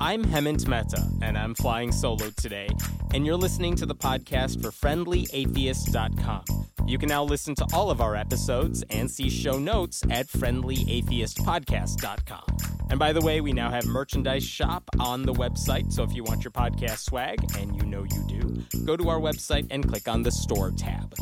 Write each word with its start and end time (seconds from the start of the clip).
I'm 0.00 0.24
Hemant 0.24 0.66
Mehta, 0.68 1.02
and 1.22 1.38
I'm 1.38 1.54
flying 1.54 1.92
solo 1.92 2.30
today, 2.36 2.68
and 3.14 3.24
you're 3.26 3.36
listening 3.36 3.76
to 3.76 3.86
the 3.86 3.94
podcast 3.94 4.60
for 4.62 4.70
FriendlyAtheist.com. 4.70 6.44
You 6.86 6.98
can 6.98 7.08
now 7.08 7.24
listen 7.24 7.54
to 7.56 7.66
all 7.72 7.90
of 7.90 8.00
our 8.00 8.14
episodes 8.14 8.84
and 8.90 9.10
see 9.10 9.28
show 9.28 9.58
notes 9.58 10.04
at 10.10 10.28
FriendlyAtheistPodcast.com. 10.28 12.44
And 12.88 12.96
by 12.98 13.12
the 13.12 13.20
way, 13.20 13.40
we 13.40 13.52
now 13.52 13.70
have 13.70 13.84
merchandise 13.86 14.44
shop 14.44 14.84
on 15.00 15.22
the 15.22 15.32
website, 15.32 15.92
so 15.92 16.04
if 16.04 16.14
you 16.14 16.22
want 16.22 16.44
your 16.44 16.52
podcast 16.52 16.98
swag, 16.98 17.40
and 17.58 17.74
you 17.74 17.82
know 17.82 18.04
you 18.04 18.24
do, 18.28 18.62
go 18.84 18.96
to 18.96 19.08
our 19.08 19.18
website 19.18 19.66
and 19.70 19.88
click 19.88 20.06
on 20.06 20.22
the 20.22 20.30
store 20.30 20.70
tab. 20.70 21.12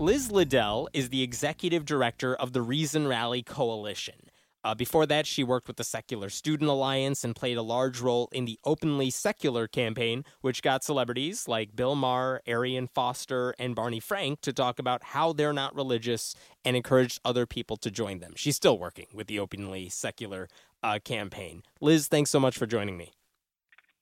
Lyz 0.00 0.32
Liddell 0.32 0.88
is 0.92 1.10
the 1.10 1.22
executive 1.22 1.84
director 1.84 2.34
of 2.34 2.52
the 2.52 2.62
Reason 2.62 3.06
Rally 3.06 3.42
Coalition. 3.42 4.23
Uh, 4.64 4.74
before 4.74 5.04
that, 5.04 5.26
she 5.26 5.44
worked 5.44 5.68
with 5.68 5.76
the 5.76 5.84
Secular 5.84 6.30
Student 6.30 6.70
Alliance 6.70 7.22
and 7.22 7.36
played 7.36 7.58
a 7.58 7.62
large 7.62 8.00
role 8.00 8.30
in 8.32 8.46
the 8.46 8.58
Openly 8.64 9.10
Secular 9.10 9.68
campaign, 9.68 10.24
which 10.40 10.62
got 10.62 10.82
celebrities 10.82 11.46
like 11.46 11.76
Bill 11.76 11.94
Maher, 11.94 12.40
Arian 12.46 12.88
Foster, 12.88 13.54
and 13.58 13.74
Barney 13.74 14.00
Frank 14.00 14.40
to 14.40 14.54
talk 14.54 14.78
about 14.78 15.04
how 15.04 15.34
they're 15.34 15.52
not 15.52 15.74
religious 15.74 16.34
and 16.64 16.76
encouraged 16.76 17.20
other 17.24 17.44
people 17.44 17.76
to 17.76 17.90
join 17.90 18.20
them. 18.20 18.32
She's 18.36 18.56
still 18.56 18.78
working 18.78 19.08
with 19.12 19.26
the 19.26 19.38
Openly 19.38 19.90
Secular 19.90 20.48
uh, 20.82 20.98
campaign. 21.04 21.62
Lyz, 21.82 22.08
thanks 22.08 22.30
so 22.30 22.40
much 22.40 22.56
for 22.56 22.66
joining 22.66 22.96
me. 22.96 23.12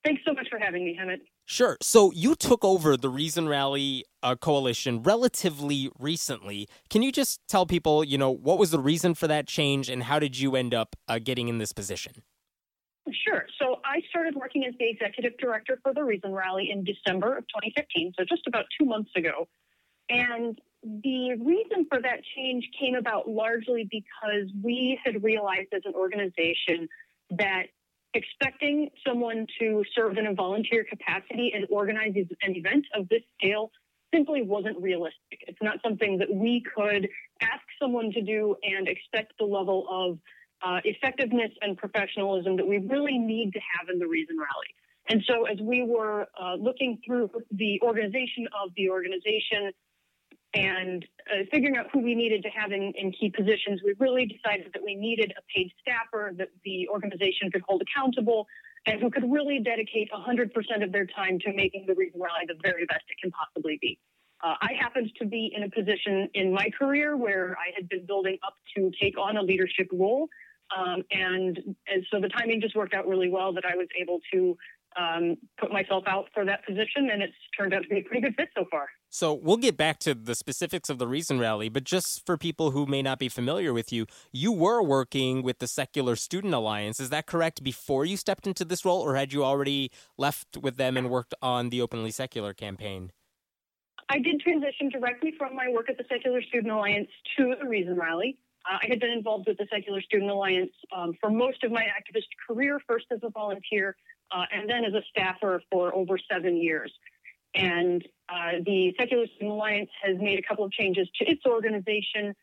Thanks 0.05 0.23
so 0.27 0.33
much 0.33 0.49
for 0.51 0.59
having 0.59 0.85
me, 0.85 0.99
Hemant. 1.01 1.21
Sure. 1.47 1.77
So 1.81 2.13
you 2.13 2.35
took 2.35 2.65
over 2.65 2.97
the 2.97 3.09
Reason 3.09 3.49
Rally 3.49 4.05
uh, 4.23 4.35
coalition 4.35 5.03
relatively 5.03 5.91
recently. 5.99 6.69
Can 6.91 7.03
you 7.03 7.13
just 7.13 7.41
tell 7.49 7.67
people, 7.67 8.03
you 8.03 8.19
know, 8.19 8.31
what 8.31 8.59
was 8.59 8.71
the 8.71 8.81
reason 8.81 9.15
for 9.15 9.29
that 9.29 9.47
change 9.47 9.89
and 9.89 10.05
how 10.05 10.19
did 10.19 10.39
you 10.39 10.57
end 10.57 10.75
up 10.75 10.97
uh, 11.09 11.19
getting 11.23 11.49
in 11.49 11.59
this 11.59 11.73
position? 11.73 12.23
Sure. 13.27 13.47
So 13.61 13.81
I 13.85 14.01
started 14.09 14.35
working 14.35 14.65
as 14.65 14.75
the 14.79 14.89
executive 14.89 15.37
director 15.39 15.79
for 15.83 15.93
the 15.93 16.05
Reason 16.05 16.33
Rally 16.33 16.71
in 16.71 16.85
December 16.85 17.37
of 17.37 17.45
2015, 17.49 18.15
so 18.19 18.25
just 18.29 18.47
about 18.47 18.65
two 18.79 18.87
months 18.87 19.11
ago. 19.17 19.49
And 20.09 20.59
the 20.83 21.37
reason 21.41 21.87
for 21.89 22.01
that 22.01 22.21
change 22.37 22.69
came 22.79 22.95
about 22.95 23.29
largely 23.29 23.89
because 23.91 24.51
we 24.63 24.99
had 25.05 25.23
realized 25.23 25.69
as 25.73 25.83
an 25.85 25.95
organization 25.95 26.89
that 27.31 27.67
expecting 28.15 28.91
someone 29.07 29.47
to 29.59 29.85
serve 29.95 30.19
in 30.19 30.27
a 30.27 30.35
volunteer 30.35 30.85
capacity 30.85 31.53
and 31.55 31.67
organize 31.71 32.15
an 32.17 32.57
event 32.57 32.85
of 32.95 33.09
this 33.09 33.23
scale 33.39 33.71
simply 34.15 34.43
wasn't 34.43 34.81
realistic. 34.81 35.39
It's 35.49 35.63
not 35.63 35.79
something 35.83 36.19
that 36.19 36.33
we 36.33 36.63
could 36.75 37.09
ask 37.41 37.63
someone 37.81 38.13
to 38.13 38.21
do 38.21 38.57
and 38.63 38.87
expect 38.87 39.33
the 39.39 39.47
level 39.47 39.87
of 39.91 40.19
uh, 40.63 40.81
effectiveness 40.85 41.51
and 41.61 41.77
professionalism 41.77 42.57
that 42.57 42.67
we 42.67 42.79
really 42.79 43.19
need 43.19 43.53
to 43.53 43.61
have 43.79 43.89
in 43.89 43.99
the 43.99 44.07
Reason 44.07 44.37
Rally. 44.37 44.75
And 45.09 45.23
so, 45.27 45.47
as 45.47 45.59
we 45.61 45.85
were 45.85 46.29
uh, 46.41 46.55
looking 46.55 46.99
through 47.05 47.31
the 47.51 47.81
organization 47.83 48.47
of 48.63 48.71
the 48.77 48.89
organization, 48.91 49.73
and 50.55 51.05
uh, 51.31 51.45
figuring 51.51 51.77
out 51.77 51.87
who 51.93 52.01
we 52.01 52.15
needed 52.15 52.43
to 52.43 52.49
have 52.51 52.73
in, 52.73 52.93
in, 52.97 53.13
key 53.13 53.31
positions, 53.31 53.81
we 53.85 53.95
really 53.99 54.27
decided 54.27 54.71
that 54.75 54.83
we 54.85 54.95
needed 54.95 55.33
a 55.39 55.43
paid 55.55 55.73
staffer 55.81 56.33
that 56.37 56.49
the 56.65 56.89
organization 56.89 57.51
could 57.51 57.63
hold 57.67 57.83
accountable 57.83 58.47
and 58.87 59.01
who 59.01 59.11
could 59.11 59.25
really 59.31 59.61
dedicate 59.61 60.11
100% 60.13 60.51
of 60.83 60.93
their 60.93 61.07
time 61.07 61.39
to 61.39 61.53
making 61.55 61.87
the 61.87 61.95
Reason 61.95 62.21
Rally 62.21 62.45
the 62.47 62.59
very 62.63 62.85
best 62.87 63.03
it 63.09 63.17
can 63.23 63.31
possibly 63.31 63.79
be. 63.81 63.99
Uh, 64.43 64.55
I 64.61 64.73
happened 64.79 65.11
to 65.21 65.25
be 65.25 65.53
in 65.57 65.63
a 65.63 65.71
position 65.71 66.29
in 66.35 66.53
my 66.53 66.69
career 66.77 67.17
where 67.17 67.57
I 67.57 67.73
had 67.77 67.89
been 67.89 68.05
building 68.05 68.39
up 68.45 68.55
to 68.77 68.91
take 69.01 69.17
on 69.17 69.37
a 69.37 69.43
leadership 69.43 69.89
role. 69.93 70.29
Um, 70.77 71.03
and, 71.13 71.59
and 71.87 72.05
so 72.11 72.21
the 72.21 72.29
timing 72.29 72.61
just 72.61 72.75
worked 72.75 72.93
out 72.93 73.07
really 73.07 73.29
well 73.29 73.53
that 73.53 73.65
I 73.65 73.77
was 73.77 73.87
able 74.01 74.21
to 74.33 74.57
um, 74.97 75.37
put 75.59 75.73
myself 75.73 76.05
out 76.07 76.27
for 76.35 76.45
that 76.45 76.67
position, 76.67 77.11
and 77.11 77.23
it's 77.23 77.35
turned 77.57 77.73
out 77.73 77.83
to 77.83 77.89
be 77.89 78.01
a 78.01 78.03
pretty 78.03 78.21
good 78.21 78.35
fit 78.37 78.49
so 78.57 78.65
far. 78.71 78.89
So 79.15 79.35
we'll 79.35 79.59
get 79.59 79.77
back 79.77 79.99
to 80.01 80.15
the 80.15 80.35
specifics 80.35 80.89
of 80.89 80.97
the 80.97 81.07
Reason 81.07 81.39
Rally, 81.39 81.69
but 81.69 81.85
just 81.85 82.25
for 82.25 82.39
people 82.39 82.71
who 82.71 82.87
may 82.87 83.03
not 83.03 83.19
be 83.19 83.29
familiar 83.29 83.75
with 83.75 83.93
you, 83.93 84.07
you 84.33 84.51
were 84.51 84.83
working 84.83 85.43
with 85.43 85.59
the 85.59 85.67
Secular 85.67 86.17
Student 86.17 86.55
Alliance. 86.55 86.99
Is 86.99 87.11
that 87.11 87.27
correct 87.27 87.63
before 87.63 88.07
you 88.07 88.17
stepped 88.17 88.47
into 88.47 88.65
this 88.65 88.87
role, 88.87 89.03
or 89.03 89.15
had 89.15 89.35
you 89.35 89.45
already 89.45 89.91
left 90.17 90.57
with 90.57 90.79
them 90.79 90.97
and 90.97 91.11
worked 91.11 91.35
on 91.43 91.69
the 91.69 91.83
Openly 91.83 92.11
Secular 92.11 92.55
campaign? 92.55 93.13
I 94.09 94.19
did 94.19 94.41
transition 94.41 94.89
directly 94.89 95.35
from 95.37 95.55
my 95.55 95.69
work 95.69 95.91
at 95.91 95.99
the 95.99 96.05
Secular 96.11 96.41
Student 96.41 96.73
Alliance 96.73 97.11
to 97.37 97.55
the 97.61 97.69
Reason 97.69 97.95
Rally. 97.95 98.39
Uh, 98.65 98.79
I 98.83 98.87
had 98.89 98.99
been 98.99 99.11
involved 99.11 99.47
with 99.47 99.59
the 99.59 99.67
Secular 99.71 100.01
Student 100.01 100.31
Alliance 100.31 100.73
um, 100.97 101.13
for 101.21 101.29
most 101.29 101.63
of 101.65 101.71
my 101.71 101.83
activist 101.83 102.29
career, 102.49 102.81
first 102.89 103.05
as 103.13 103.19
a 103.23 103.29
volunteer, 103.29 103.95
uh, 104.31 104.47
and 104.51 104.71
then 104.71 104.87
as 104.87 104.95
a 104.95 105.03
staffer 105.11 105.63
for 105.71 105.95
over 105.95 106.19
seven 106.33 106.57
years. 106.57 106.91
And 107.55 108.03
uh, 108.29 108.63
the 108.65 108.95
Secular 108.99 109.27
Student 109.27 109.53
Alliance 109.53 109.91
has 110.03 110.17
made 110.19 110.39
a 110.39 110.43
couple 110.43 110.65
of 110.65 110.73
changes 110.73 111.09
to 111.21 111.31
its 111.31 111.45
organization. 111.47 112.35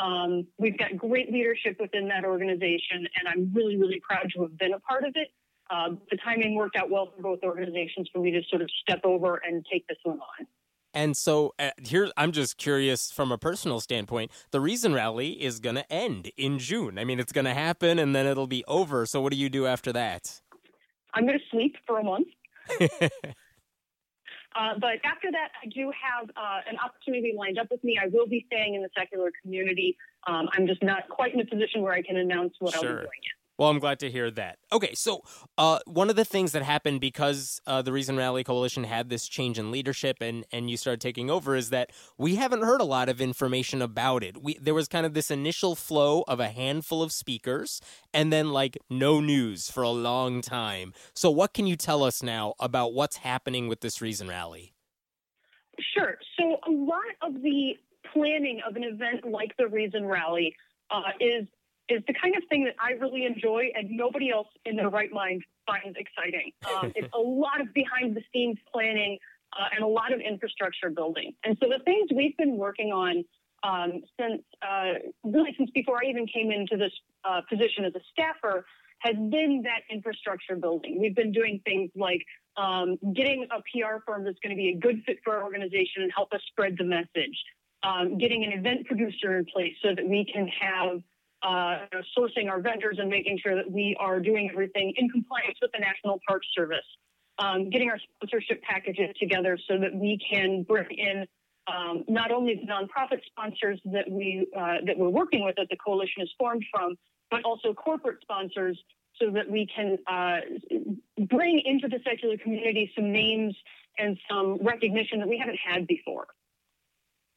Um, 0.00 0.46
we've 0.58 0.78
got 0.78 0.96
great 0.96 1.32
leadership 1.32 1.76
within 1.80 2.08
that 2.08 2.24
organization, 2.24 3.06
and 3.18 3.28
I'm 3.28 3.52
really, 3.54 3.76
really 3.76 4.00
proud 4.06 4.26
to 4.34 4.42
have 4.42 4.58
been 4.58 4.74
a 4.74 4.80
part 4.80 5.04
of 5.04 5.12
it. 5.14 5.28
Uh, 5.70 5.90
the 6.10 6.16
timing 6.24 6.54
worked 6.54 6.76
out 6.76 6.90
well 6.90 7.12
for 7.14 7.22
both 7.22 7.40
organizations 7.42 8.08
for 8.12 8.20
me 8.20 8.30
to 8.30 8.40
sort 8.48 8.62
of 8.62 8.70
step 8.82 9.00
over 9.04 9.40
and 9.46 9.64
take 9.70 9.86
this 9.86 9.98
one 10.02 10.18
on. 10.18 10.46
And 10.94 11.16
so 11.16 11.54
uh, 11.58 11.70
here, 11.84 12.10
I'm 12.16 12.32
just 12.32 12.56
curious 12.56 13.12
from 13.12 13.30
a 13.30 13.38
personal 13.38 13.80
standpoint. 13.80 14.30
The 14.50 14.60
Reason 14.60 14.94
Rally 14.94 15.30
is 15.42 15.60
going 15.60 15.76
to 15.76 15.92
end 15.92 16.30
in 16.36 16.58
June. 16.58 16.98
I 16.98 17.04
mean, 17.04 17.20
it's 17.20 17.32
going 17.32 17.44
to 17.44 17.54
happen 17.54 17.98
and 17.98 18.14
then 18.16 18.26
it'll 18.26 18.46
be 18.46 18.64
over. 18.66 19.04
So, 19.04 19.20
what 19.20 19.32
do 19.32 19.38
you 19.38 19.50
do 19.50 19.66
after 19.66 19.92
that? 19.92 20.40
I'm 21.14 21.26
going 21.26 21.38
to 21.38 21.44
sleep 21.50 21.76
for 21.86 21.98
a 21.98 22.04
month. 22.04 22.28
Uh, 24.58 24.74
but 24.80 24.98
after 25.04 25.30
that, 25.30 25.50
I 25.62 25.68
do 25.68 25.92
have 25.94 26.28
uh, 26.30 26.60
an 26.68 26.76
opportunity 26.84 27.32
lined 27.36 27.58
up 27.58 27.68
with 27.70 27.82
me. 27.84 27.96
I 28.02 28.08
will 28.08 28.26
be 28.26 28.44
staying 28.48 28.74
in 28.74 28.82
the 28.82 28.88
secular 28.98 29.30
community. 29.40 29.96
Um, 30.26 30.48
I'm 30.52 30.66
just 30.66 30.82
not 30.82 31.08
quite 31.08 31.32
in 31.32 31.40
a 31.40 31.46
position 31.46 31.80
where 31.80 31.92
I 31.92 32.02
can 32.02 32.16
announce 32.16 32.54
what 32.58 32.74
sure. 32.74 32.82
I'll 32.82 32.96
be 32.96 33.02
doing 33.02 33.22
yet. 33.22 33.37
Well, 33.58 33.70
I'm 33.70 33.80
glad 33.80 33.98
to 34.00 34.10
hear 34.10 34.30
that. 34.30 34.58
Okay, 34.70 34.94
so 34.94 35.22
uh, 35.58 35.80
one 35.84 36.10
of 36.10 36.14
the 36.14 36.24
things 36.24 36.52
that 36.52 36.62
happened 36.62 37.00
because 37.00 37.60
uh, 37.66 37.82
the 37.82 37.92
Reason 37.92 38.16
Rally 38.16 38.44
Coalition 38.44 38.84
had 38.84 39.08
this 39.08 39.26
change 39.26 39.58
in 39.58 39.72
leadership 39.72 40.18
and, 40.20 40.44
and 40.52 40.70
you 40.70 40.76
started 40.76 41.00
taking 41.00 41.28
over 41.28 41.56
is 41.56 41.70
that 41.70 41.90
we 42.16 42.36
haven't 42.36 42.62
heard 42.62 42.80
a 42.80 42.84
lot 42.84 43.08
of 43.08 43.20
information 43.20 43.82
about 43.82 44.22
it. 44.22 44.40
We 44.40 44.56
there 44.58 44.74
was 44.74 44.86
kind 44.86 45.04
of 45.04 45.12
this 45.12 45.28
initial 45.28 45.74
flow 45.74 46.22
of 46.28 46.38
a 46.38 46.50
handful 46.50 47.02
of 47.02 47.10
speakers 47.10 47.80
and 48.14 48.32
then 48.32 48.52
like 48.52 48.78
no 48.88 49.20
news 49.20 49.68
for 49.68 49.82
a 49.82 49.90
long 49.90 50.40
time. 50.40 50.92
So 51.14 51.28
what 51.28 51.52
can 51.52 51.66
you 51.66 51.74
tell 51.74 52.04
us 52.04 52.22
now 52.22 52.54
about 52.60 52.94
what's 52.94 53.16
happening 53.16 53.66
with 53.66 53.80
this 53.80 54.00
Reason 54.00 54.28
Rally? 54.28 54.72
Sure. 55.96 56.16
So 56.38 56.58
a 56.64 56.70
lot 56.70 57.00
of 57.22 57.42
the 57.42 57.72
planning 58.12 58.60
of 58.68 58.76
an 58.76 58.84
event 58.84 59.28
like 59.28 59.56
the 59.58 59.66
Reason 59.66 60.06
Rally 60.06 60.54
uh, 60.90 61.02
is 61.20 61.46
is 61.88 62.02
the 62.06 62.14
kind 62.20 62.36
of 62.36 62.42
thing 62.48 62.64
that 62.64 62.74
I 62.78 62.92
really 62.92 63.24
enjoy 63.24 63.70
and 63.74 63.90
nobody 63.90 64.30
else 64.30 64.48
in 64.64 64.76
their 64.76 64.90
right 64.90 65.12
mind 65.12 65.42
finds 65.66 65.96
exciting. 65.96 66.52
Um, 66.74 66.92
it's 66.96 67.12
a 67.14 67.18
lot 67.18 67.60
of 67.60 67.72
behind 67.74 68.16
the 68.16 68.22
scenes 68.32 68.58
planning 68.72 69.18
uh, 69.58 69.68
and 69.74 69.84
a 69.84 69.86
lot 69.86 70.12
of 70.12 70.20
infrastructure 70.20 70.90
building. 70.90 71.32
And 71.44 71.56
so 71.62 71.68
the 71.68 71.82
things 71.84 72.08
we've 72.14 72.36
been 72.36 72.56
working 72.56 72.92
on 72.92 73.24
um, 73.64 74.02
since 74.20 74.42
uh, 74.62 74.94
really 75.24 75.54
since 75.56 75.70
before 75.70 75.98
I 76.04 76.08
even 76.08 76.26
came 76.26 76.50
into 76.52 76.76
this 76.76 76.92
uh, 77.24 77.40
position 77.48 77.84
as 77.84 77.94
a 77.94 78.00
staffer 78.12 78.64
has 79.00 79.14
been 79.14 79.62
that 79.62 79.82
infrastructure 79.90 80.56
building. 80.56 80.98
We've 81.00 81.14
been 81.14 81.32
doing 81.32 81.60
things 81.64 81.90
like 81.94 82.22
um, 82.56 82.98
getting 83.14 83.46
a 83.50 83.60
PR 83.62 84.02
firm 84.06 84.24
that's 84.24 84.38
going 84.42 84.54
to 84.54 84.56
be 84.56 84.70
a 84.70 84.78
good 84.78 85.02
fit 85.06 85.18
for 85.24 85.36
our 85.36 85.44
organization 85.44 86.02
and 86.02 86.10
help 86.14 86.32
us 86.32 86.40
spread 86.50 86.76
the 86.78 86.84
message. 86.84 87.38
Um, 87.84 88.18
getting 88.18 88.44
an 88.44 88.58
event 88.58 88.86
producer 88.86 89.38
in 89.38 89.44
place 89.44 89.74
so 89.82 89.90
that 89.94 90.04
we 90.04 90.26
can 90.32 90.48
have 90.48 91.00
uh, 91.42 91.78
sourcing 92.16 92.48
our 92.48 92.60
vendors 92.60 92.98
and 92.98 93.08
making 93.08 93.38
sure 93.42 93.54
that 93.54 93.70
we 93.70 93.96
are 93.98 94.20
doing 94.20 94.50
everything 94.50 94.92
in 94.96 95.08
compliance 95.08 95.56
with 95.60 95.70
the 95.72 95.78
National 95.78 96.20
Park 96.26 96.42
Service. 96.56 96.86
Um, 97.38 97.70
getting 97.70 97.88
our 97.88 97.98
sponsorship 97.98 98.62
packages 98.62 99.14
together 99.20 99.56
so 99.68 99.78
that 99.78 99.94
we 99.94 100.18
can 100.28 100.64
bring 100.64 100.90
in 100.90 101.24
um, 101.68 102.04
not 102.08 102.32
only 102.32 102.54
the 102.56 102.66
nonprofit 102.66 103.20
sponsors 103.26 103.80
that 103.84 104.10
we 104.10 104.48
uh, 104.56 104.78
that 104.86 104.98
we're 104.98 105.08
working 105.08 105.44
with 105.44 105.54
that 105.56 105.68
the 105.70 105.76
coalition 105.76 106.22
is 106.22 106.30
formed 106.38 106.64
from, 106.72 106.96
but 107.30 107.44
also 107.44 107.74
corporate 107.74 108.18
sponsors 108.22 108.78
so 109.20 109.30
that 109.30 109.48
we 109.50 109.66
can 109.74 109.98
uh, 110.06 110.38
bring 111.28 111.60
into 111.64 111.88
the 111.88 111.98
secular 112.08 112.36
community 112.38 112.90
some 112.94 113.12
names 113.12 113.54
and 113.98 114.18
some 114.30 114.58
recognition 114.62 115.18
that 115.18 115.28
we 115.28 115.38
haven't 115.38 115.58
had 115.64 115.86
before. 115.86 116.26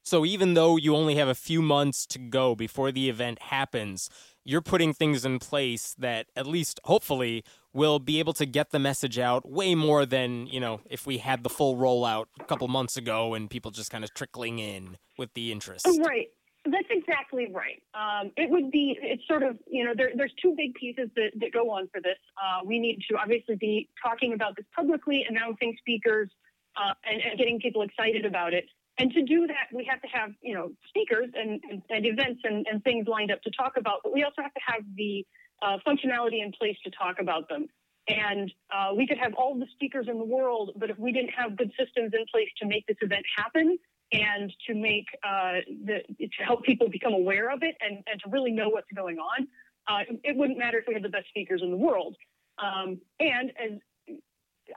So 0.04 0.26
even 0.26 0.56
though 0.56 0.78
you 0.78 0.96
only 0.96 1.16
have 1.16 1.28
a 1.28 1.36
few 1.36 1.62
months 1.62 2.06
to 2.08 2.20
go 2.20 2.56
before 2.56 2.92
the 2.92 3.10
event 3.10 3.42
happens, 3.44 4.10
you're 4.44 4.62
putting 4.62 4.94
things 4.94 5.24
in 5.24 5.40
place 5.40 5.96
that 6.00 6.28
at 6.36 6.48
least 6.48 6.80
hopefully 6.86 7.44
will 7.74 8.00
be 8.00 8.20
able 8.20 8.34
to 8.34 8.46
get 8.46 8.72
the 8.72 8.80
message 8.80 9.20
out 9.20 9.50
way 9.50 9.76
more 9.76 10.06
than, 10.06 10.48
you 10.48 10.60
know, 10.60 10.82
if 10.90 11.06
we 11.06 11.20
had 11.20 11.44
the 11.44 11.50
full 11.50 11.78
rollout 11.78 12.26
a 12.40 12.44
couple 12.46 12.68
months 12.68 12.98
ago 12.98 13.34
and 13.34 13.50
people 13.50 13.72
just 13.72 13.92
kind 13.92 14.04
of 14.04 14.14
trickling 14.14 14.60
in 14.60 14.98
with 15.18 15.34
the 15.34 15.52
interest. 15.52 15.88
Right. 16.04 16.28
That's 16.66 16.88
exactly 16.92 17.48
right. 17.52 17.82
Um, 17.94 18.32
it 18.38 18.50
would 18.50 18.70
be, 18.72 18.98
it's 19.02 19.24
sort 19.28 19.42
of, 19.42 19.58
you 19.68 19.84
know, 19.84 19.94
there, 19.96 20.12
there's 20.16 20.34
two 20.42 20.54
big 20.56 20.76
pieces 20.76 21.10
that, 21.16 21.32
that 21.40 21.52
go 21.54 21.72
on 21.72 21.88
for 21.92 22.02
this. 22.02 22.18
Uh, 22.38 22.64
we 22.64 22.78
need 22.78 23.00
to 23.10 23.18
obviously 23.18 23.56
be 23.56 23.90
talking 24.04 24.34
about 24.34 24.56
this 24.56 24.66
publicly, 24.76 25.26
announcing 25.28 25.76
speakers, 25.80 26.30
uh, 26.78 26.94
and, 27.04 27.22
and, 27.22 27.38
getting 27.38 27.60
people 27.60 27.82
excited 27.82 28.26
about 28.26 28.54
it. 28.54 28.66
And 29.02 29.12
to 29.14 29.24
do 29.24 29.48
that, 29.48 29.76
we 29.76 29.84
have 29.90 30.00
to 30.04 30.08
have, 30.14 30.30
you 30.42 30.54
know, 30.54 30.72
speakers 30.88 31.30
and, 31.34 31.60
and, 31.68 31.82
and 31.90 32.06
events 32.06 32.42
and, 32.44 32.68
and, 32.72 32.84
things 32.84 33.08
lined 33.08 33.32
up 33.32 33.42
to 33.42 33.50
talk 33.50 33.74
about, 33.76 34.02
but 34.04 34.14
we 34.14 34.24
also 34.24 34.44
have 34.44 34.54
to 34.54 34.60
have 34.64 34.84
the 34.96 35.26
uh, 35.64 35.78
functionality 35.88 36.44
in 36.46 36.52
place 36.52 36.78
to 36.84 36.92
talk 36.92 37.16
about 37.20 37.50
them. 37.50 37.66
And 38.08 38.54
uh, 38.72 38.94
we 38.96 39.08
could 39.08 39.18
have 39.18 39.34
all 39.34 39.58
the 39.58 39.66
speakers 39.74 40.06
in 40.08 40.20
the 40.20 40.26
world, 40.26 40.74
but 40.76 40.92
if 40.92 41.00
we 41.00 41.12
didn't 41.12 41.32
have 41.32 41.58
good 41.58 41.72
systems 41.80 42.14
in 42.14 42.26
place 42.32 42.50
to 42.62 42.68
make 42.68 42.86
this 42.86 42.98
event 43.02 43.26
happen, 43.36 43.80
and 44.14 44.54
to 44.68 44.76
make 44.76 45.06
uh, 45.24 45.64
the, 45.86 46.00
to 46.20 46.44
help 46.46 46.64
people 46.64 46.90
become 46.90 47.14
aware 47.14 47.50
of 47.50 47.64
it 47.64 47.76
and, 47.80 48.04
and 48.12 48.22
to 48.22 48.30
really 48.30 48.52
know 48.52 48.70
what's 48.70 48.92
going 48.94 49.18
on. 49.18 49.48
Uh, 49.88 50.04
it 50.24 50.36
wouldn't 50.36 50.60
matter 50.60 50.78
if 50.80 50.86
we 50.88 50.94
had 50.94 51.02
the 51.02 51.10
best 51.10 51.28
speakers 51.30 51.62
in 51.64 51.72
the 51.72 51.78
world. 51.78 52.16
Um, 52.62 53.00
and 53.20 53.52
as 53.52 53.80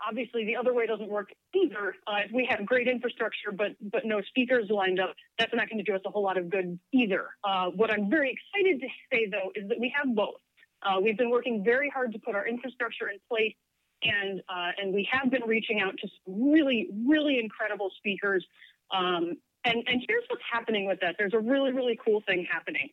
obviously 0.07 0.45
the 0.45 0.57
other 0.57 0.73
way 0.73 0.87
doesn't 0.87 1.09
work 1.09 1.31
either. 1.55 1.95
Uh, 2.07 2.21
if 2.27 2.33
we 2.33 2.47
have 2.51 2.65
great 2.67 2.89
infrastructure 2.89 3.53
but 3.53 3.73
but 3.93 4.05
no 4.05 4.21
speakers 4.23 4.69
lined 4.71 5.01
up, 5.01 5.15
that's 5.39 5.53
not 5.55 5.69
going 5.69 5.79
to 5.79 5.85
do 5.85 5.95
us 5.95 6.03
a 6.07 6.11
whole 6.11 6.23
lot 6.23 6.37
of 6.37 6.51
good 6.51 6.79
either. 6.93 7.27
Uh, 7.43 7.67
what 7.71 7.91
I'm 7.91 8.11
very 8.11 8.31
excited 8.31 8.81
to 8.81 8.89
say 9.13 9.29
though 9.31 9.51
is 9.55 9.69
that 9.69 9.79
we 9.79 9.93
have 9.97 10.15
both. 10.15 10.41
Uh, 10.83 11.01
we've 11.01 11.17
been 11.17 11.31
working 11.31 11.65
very 11.65 11.89
hard 11.89 12.13
to 12.13 12.19
put 12.19 12.35
our 12.35 12.47
infrastructure 12.47 13.09
in 13.09 13.19
place, 13.31 13.55
and 14.03 14.41
uh, 14.49 14.71
and 14.81 14.95
we 14.95 15.09
have 15.11 15.31
been 15.31 15.45
reaching 15.47 15.81
out 15.81 15.95
to 15.99 16.09
really 16.27 16.89
really 17.07 17.39
incredible 17.39 17.91
speakers 17.99 18.45
um, 18.93 19.37
and, 19.65 19.83
and 19.87 20.03
here's 20.07 20.25
what's 20.29 20.43
happening 20.51 20.87
with 20.87 21.01
that. 21.01 21.17
There's 21.19 21.35
a 21.35 21.39
really, 21.39 21.73
really 21.73 21.99
cool 22.05 22.23
thing 22.27 22.47
happening. 22.51 22.91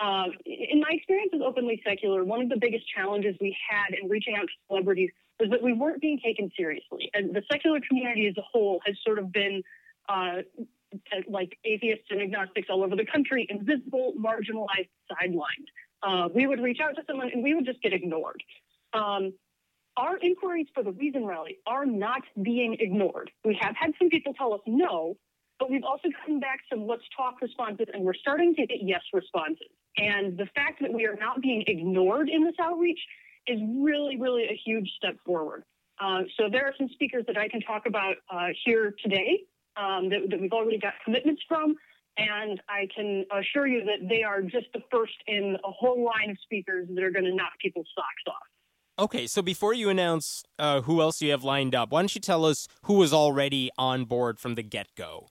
Um, 0.00 0.32
in 0.44 0.80
my 0.80 0.90
experience 0.90 1.32
as 1.34 1.40
openly 1.44 1.80
secular, 1.86 2.24
one 2.24 2.40
of 2.40 2.48
the 2.48 2.56
biggest 2.58 2.84
challenges 2.94 3.34
we 3.40 3.56
had 3.68 3.98
in 3.98 4.08
reaching 4.08 4.34
out 4.34 4.42
to 4.42 4.52
celebrities 4.68 5.10
was 5.38 5.50
that 5.50 5.62
we 5.62 5.72
weren't 5.72 6.00
being 6.00 6.18
taken 6.24 6.50
seriously. 6.56 7.10
And 7.14 7.34
the 7.34 7.42
secular 7.50 7.80
community 7.86 8.26
as 8.26 8.36
a 8.36 8.42
whole 8.42 8.80
has 8.86 8.96
sort 9.04 9.18
of 9.18 9.32
been 9.32 9.62
uh, 10.08 10.42
like 11.28 11.58
atheists 11.64 12.06
and 12.10 12.20
agnostics 12.22 12.68
all 12.70 12.82
over 12.82 12.96
the 12.96 13.04
country, 13.04 13.46
invisible, 13.50 14.14
marginalized, 14.18 14.88
sidelined. 15.10 15.68
Uh, 16.02 16.28
we 16.34 16.46
would 16.46 16.60
reach 16.60 16.78
out 16.82 16.94
to 16.96 17.02
someone 17.06 17.30
and 17.32 17.42
we 17.42 17.54
would 17.54 17.66
just 17.66 17.82
get 17.82 17.92
ignored. 17.92 18.42
Um, 18.92 19.32
our 19.96 20.18
inquiries 20.18 20.66
for 20.74 20.82
the 20.82 20.92
Reason 20.92 21.24
Rally 21.24 21.58
are 21.66 21.86
not 21.86 22.22
being 22.42 22.76
ignored. 22.80 23.30
We 23.44 23.58
have 23.60 23.74
had 23.76 23.92
some 23.98 24.10
people 24.10 24.34
tell 24.34 24.52
us 24.52 24.60
no, 24.66 25.16
but 25.58 25.70
we've 25.70 25.84
also 25.84 26.08
gotten 26.20 26.38
back 26.38 26.60
some 26.70 26.86
let's 26.86 27.02
talk 27.16 27.40
responses, 27.40 27.86
and 27.92 28.04
we're 28.04 28.14
starting 28.14 28.54
to 28.56 28.66
get 28.66 28.78
yes 28.82 29.00
responses. 29.14 29.68
And 29.96 30.36
the 30.36 30.46
fact 30.54 30.82
that 30.82 30.92
we 30.92 31.06
are 31.06 31.16
not 31.16 31.40
being 31.40 31.64
ignored 31.66 32.28
in 32.28 32.44
this 32.44 32.54
outreach 32.60 33.00
is 33.46 33.60
really, 33.78 34.16
really 34.18 34.44
a 34.44 34.60
huge 34.64 34.90
step 34.96 35.16
forward. 35.24 35.64
Uh, 36.00 36.22
so 36.36 36.48
there 36.50 36.66
are 36.66 36.74
some 36.78 36.88
speakers 36.92 37.24
that 37.26 37.38
I 37.38 37.48
can 37.48 37.60
talk 37.60 37.84
about 37.86 38.16
uh, 38.30 38.48
here 38.64 38.94
today 39.02 39.44
um, 39.76 40.10
that, 40.10 40.28
that 40.30 40.40
we've 40.40 40.52
already 40.52 40.78
got 40.78 40.94
commitments 41.04 41.42
from. 41.48 41.74
And 42.18 42.60
I 42.68 42.88
can 42.94 43.26
assure 43.30 43.66
you 43.66 43.84
that 43.84 44.08
they 44.08 44.22
are 44.22 44.40
just 44.40 44.66
the 44.72 44.80
first 44.90 45.12
in 45.26 45.56
a 45.64 45.70
whole 45.70 46.02
line 46.02 46.30
of 46.30 46.38
speakers 46.42 46.88
that 46.94 47.02
are 47.02 47.10
going 47.10 47.26
to 47.26 47.34
knock 47.34 47.52
people's 47.60 47.88
socks 47.94 48.34
off. 48.34 49.04
Okay, 49.04 49.26
so 49.26 49.42
before 49.42 49.74
you 49.74 49.90
announce 49.90 50.42
uh, 50.58 50.80
who 50.80 51.02
else 51.02 51.20
you 51.20 51.30
have 51.30 51.44
lined 51.44 51.74
up, 51.74 51.90
why 51.90 52.00
don't 52.00 52.14
you 52.14 52.20
tell 52.20 52.46
us 52.46 52.66
who 52.84 52.94
was 52.94 53.12
already 53.12 53.70
on 53.76 54.06
board 54.06 54.40
from 54.40 54.54
the 54.54 54.62
get 54.62 54.86
go? 54.96 55.28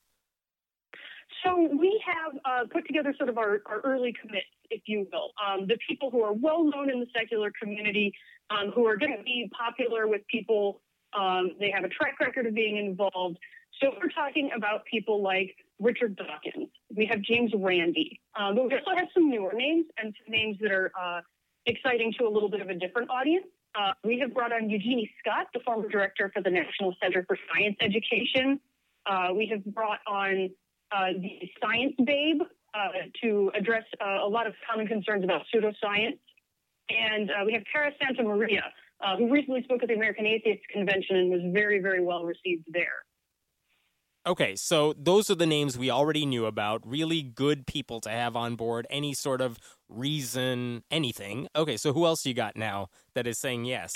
So 1.44 1.70
we 1.80 2.00
have 2.06 2.34
uh, 2.46 2.68
put 2.72 2.86
together 2.86 3.14
sort 3.18 3.30
of 3.30 3.40
our, 3.40 3.62
our 3.66 3.82
early 3.84 4.14
commits, 4.20 4.45
will. 4.88 5.32
Um, 5.44 5.68
the 5.68 5.78
people 5.88 6.10
who 6.12 6.22
are 6.24 6.34
well 6.34 6.64
known 6.64 6.90
in 6.90 7.00
the 7.00 7.08
secular 7.18 7.52
community, 7.62 8.14
um, 8.50 8.72
who 8.74 8.86
are 8.86 8.98
going 8.98 9.16
to 9.18 9.24
be 9.24 9.50
popular 9.58 10.08
with 10.08 10.22
people. 10.28 10.82
Um, 11.18 11.52
they 11.60 11.72
have 11.72 11.84
a 11.84 11.90
track 11.90 12.20
record 12.20 12.46
of 12.46 12.54
being 12.54 12.78
involved. 12.78 13.38
So 13.82 13.92
we're 14.02 14.10
talking 14.10 14.52
about 14.56 14.86
people 14.86 15.22
like 15.22 15.56
Richard 15.80 16.16
Dawkins. 16.16 16.70
We 16.96 17.06
have 17.08 17.22
James 17.22 17.52
Randi. 17.56 18.20
Um, 18.40 18.56
but 18.56 18.68
we 18.68 18.74
also 18.74 18.92
have 18.96 19.08
some 19.14 19.30
newer 19.30 19.54
names 19.54 19.86
and 19.98 20.14
some 20.24 20.32
names 20.32 20.58
that 20.62 20.72
are 20.72 20.92
uh, 21.00 21.22
exciting 21.66 22.14
to 22.20 22.26
a 22.26 22.30
little 22.30 22.50
bit 22.50 22.62
of 22.62 22.70
a 22.70 22.76
different 22.76 23.10
audience. 23.10 23.46
Uh, 23.78 23.92
we 24.06 24.20
have 24.20 24.34
brought 24.34 24.54
on 24.54 24.70
Eugenie 24.70 25.10
Scott, 25.20 25.48
the 25.54 25.60
former 25.66 25.90
director 25.90 26.32
for 26.34 26.42
the 26.42 26.50
National 26.50 26.96
Center 27.02 27.26
for 27.28 27.38
Science 27.54 27.76
Education. 27.82 28.60
Uh, 29.06 29.30
we 29.36 29.48
have 29.48 29.64
brought 29.66 30.00
on 30.08 30.50
uh, 30.92 31.08
the 31.20 31.50
Science 31.62 31.94
Babe 32.06 32.42
to 33.22 33.52
address 33.58 33.84
uh, 34.02 34.26
a 34.26 34.30
lot 34.30 34.48
of 34.48 34.54
common 34.70 34.88
concerns 34.88 35.24
about 35.24 35.42
pseudoscience. 35.54 36.20
And 36.90 37.32
uh, 37.32 37.46
we 37.46 37.54
have 37.54 37.64
Cara 37.72 37.92
Santa 38.02 38.24
Maria, 38.24 38.64
who 39.18 39.32
recently 39.32 39.64
spoke 39.64 39.82
at 39.82 39.90
the 39.90 39.96
American 39.96 40.26
Atheist 40.26 40.62
Convention 40.72 41.16
and 41.18 41.32
was 41.32 41.42
very, 41.54 41.80
very 41.80 42.04
well 42.04 42.24
received 42.24 42.66
there. 42.72 43.04
Okay, 44.28 44.56
so 44.56 44.96
those 44.98 45.30
are 45.30 45.36
the 45.36 45.46
names 45.46 45.78
we 45.78 45.92
already 45.92 46.26
knew 46.26 46.48
about. 46.48 46.82
Really 46.84 47.22
good 47.22 47.68
people 47.68 48.02
to 48.02 48.10
have 48.10 48.36
on 48.36 48.56
board. 48.56 48.88
Any 48.90 49.14
sort 49.14 49.40
of 49.40 49.60
reason, 49.88 50.84
anything. 50.90 51.48
Okay, 51.56 51.78
so 51.78 51.94
who 51.94 52.08
else 52.08 52.26
you 52.26 52.34
got 52.34 52.56
now 52.56 52.88
that 53.14 53.28
is 53.28 53.40
saying 53.40 53.66
yes? 53.66 53.92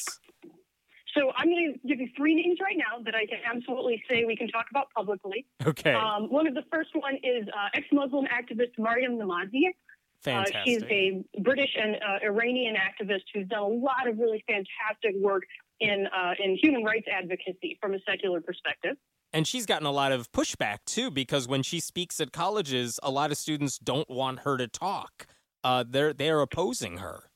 So 1.16 1.32
I'm 1.36 1.48
going 1.48 1.74
to 1.74 1.88
give 1.88 2.00
you 2.00 2.10
three 2.16 2.36
names 2.36 2.60
right 2.62 2.78
now 2.78 3.04
that 3.04 3.16
I 3.16 3.26
can 3.26 3.40
absolutely 3.46 4.04
say 4.10 4.26
we 4.26 4.36
can 4.36 4.48
talk 4.48 4.66
about 4.70 4.88
publicly. 4.96 5.46
Okay. 5.66 5.94
Um, 5.94 6.32
one 6.32 6.48
of 6.48 6.54
the 6.54 6.64
first 6.72 6.90
one 6.94 7.16
is 7.24 7.48
uh, 7.48 7.70
ex-Muslim 7.74 8.26
activist 8.26 8.78
Maryam 8.78 9.18
Namazie. 9.18 9.74
Fantastic. 10.22 10.56
Uh, 10.56 10.64
she's 10.66 10.84
a 10.84 11.24
British 11.42 11.70
and 11.82 11.96
uh, 11.96 12.26
Iranian 12.26 12.76
activist 12.76 13.24
who's 13.34 13.48
done 13.48 13.64
a 13.64 13.68
lot 13.68 14.08
of 14.08 14.20
really 14.20 14.44
fantastic 14.48 15.16
work 15.22 15.44
in 15.80 16.08
uh, 16.08 16.34
in 16.44 16.58
human 16.62 16.84
rights 16.84 17.08
advocacy 17.12 17.78
from 17.82 17.94
a 17.94 18.00
secular 18.08 18.42
perspective. 18.42 18.98
And 19.32 19.48
she's 19.48 19.66
gotten 19.66 19.88
a 19.88 19.92
lot 19.92 20.12
of 20.12 20.32
pushback 20.32 20.80
too, 20.86 21.10
because 21.10 21.48
when 21.48 21.64
she 21.64 21.80
speaks 21.80 22.20
at 22.20 22.34
colleges, 22.34 23.00
a 23.02 23.12
lot 23.12 23.32
of 23.32 23.38
students 23.38 23.78
don't 23.78 24.10
want 24.10 24.40
her 24.40 24.58
to 24.58 24.68
talk. 24.68 25.26
Uh, 25.64 25.86
they're 25.88 26.14
they're 26.14 26.42
opposing 26.42 26.98
her. 26.98 27.29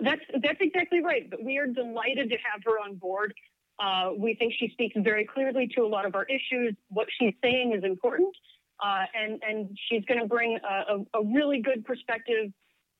That's 0.00 0.20
that's 0.42 0.58
exactly 0.60 1.02
right. 1.02 1.28
But 1.28 1.42
we 1.42 1.58
are 1.58 1.66
delighted 1.66 2.30
to 2.30 2.36
have 2.50 2.62
her 2.64 2.78
on 2.78 2.96
board. 2.96 3.34
Uh, 3.78 4.10
we 4.16 4.34
think 4.34 4.52
she 4.58 4.68
speaks 4.70 4.94
very 4.98 5.24
clearly 5.24 5.68
to 5.76 5.82
a 5.82 5.86
lot 5.86 6.04
of 6.04 6.14
our 6.14 6.24
issues. 6.24 6.74
What 6.88 7.08
she's 7.18 7.34
saying 7.42 7.74
is 7.76 7.84
important, 7.84 8.34
uh, 8.84 9.04
and 9.14 9.42
and 9.46 9.78
she's 9.88 10.04
going 10.04 10.20
to 10.20 10.26
bring 10.26 10.58
a, 10.62 10.94
a, 10.94 11.20
a, 11.20 11.24
really 11.34 11.60
good 11.60 11.84
perspective 11.84 12.52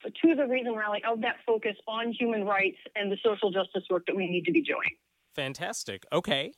to 0.04 0.34
the 0.34 0.46
Reason 0.46 0.74
Rally 0.74 1.02
of 1.08 1.20
that 1.22 1.36
focus 1.46 1.74
on 1.88 2.12
human 2.12 2.44
rights 2.44 2.78
and 2.94 3.10
the 3.10 3.16
social 3.24 3.50
justice 3.50 3.82
work 3.90 4.04
that 4.06 4.14
we 4.14 4.28
need 4.28 4.44
to 4.44 4.52
be 4.52 4.62
doing. 4.62 4.90
Fantastic. 5.34 6.04
Okay. 6.12 6.52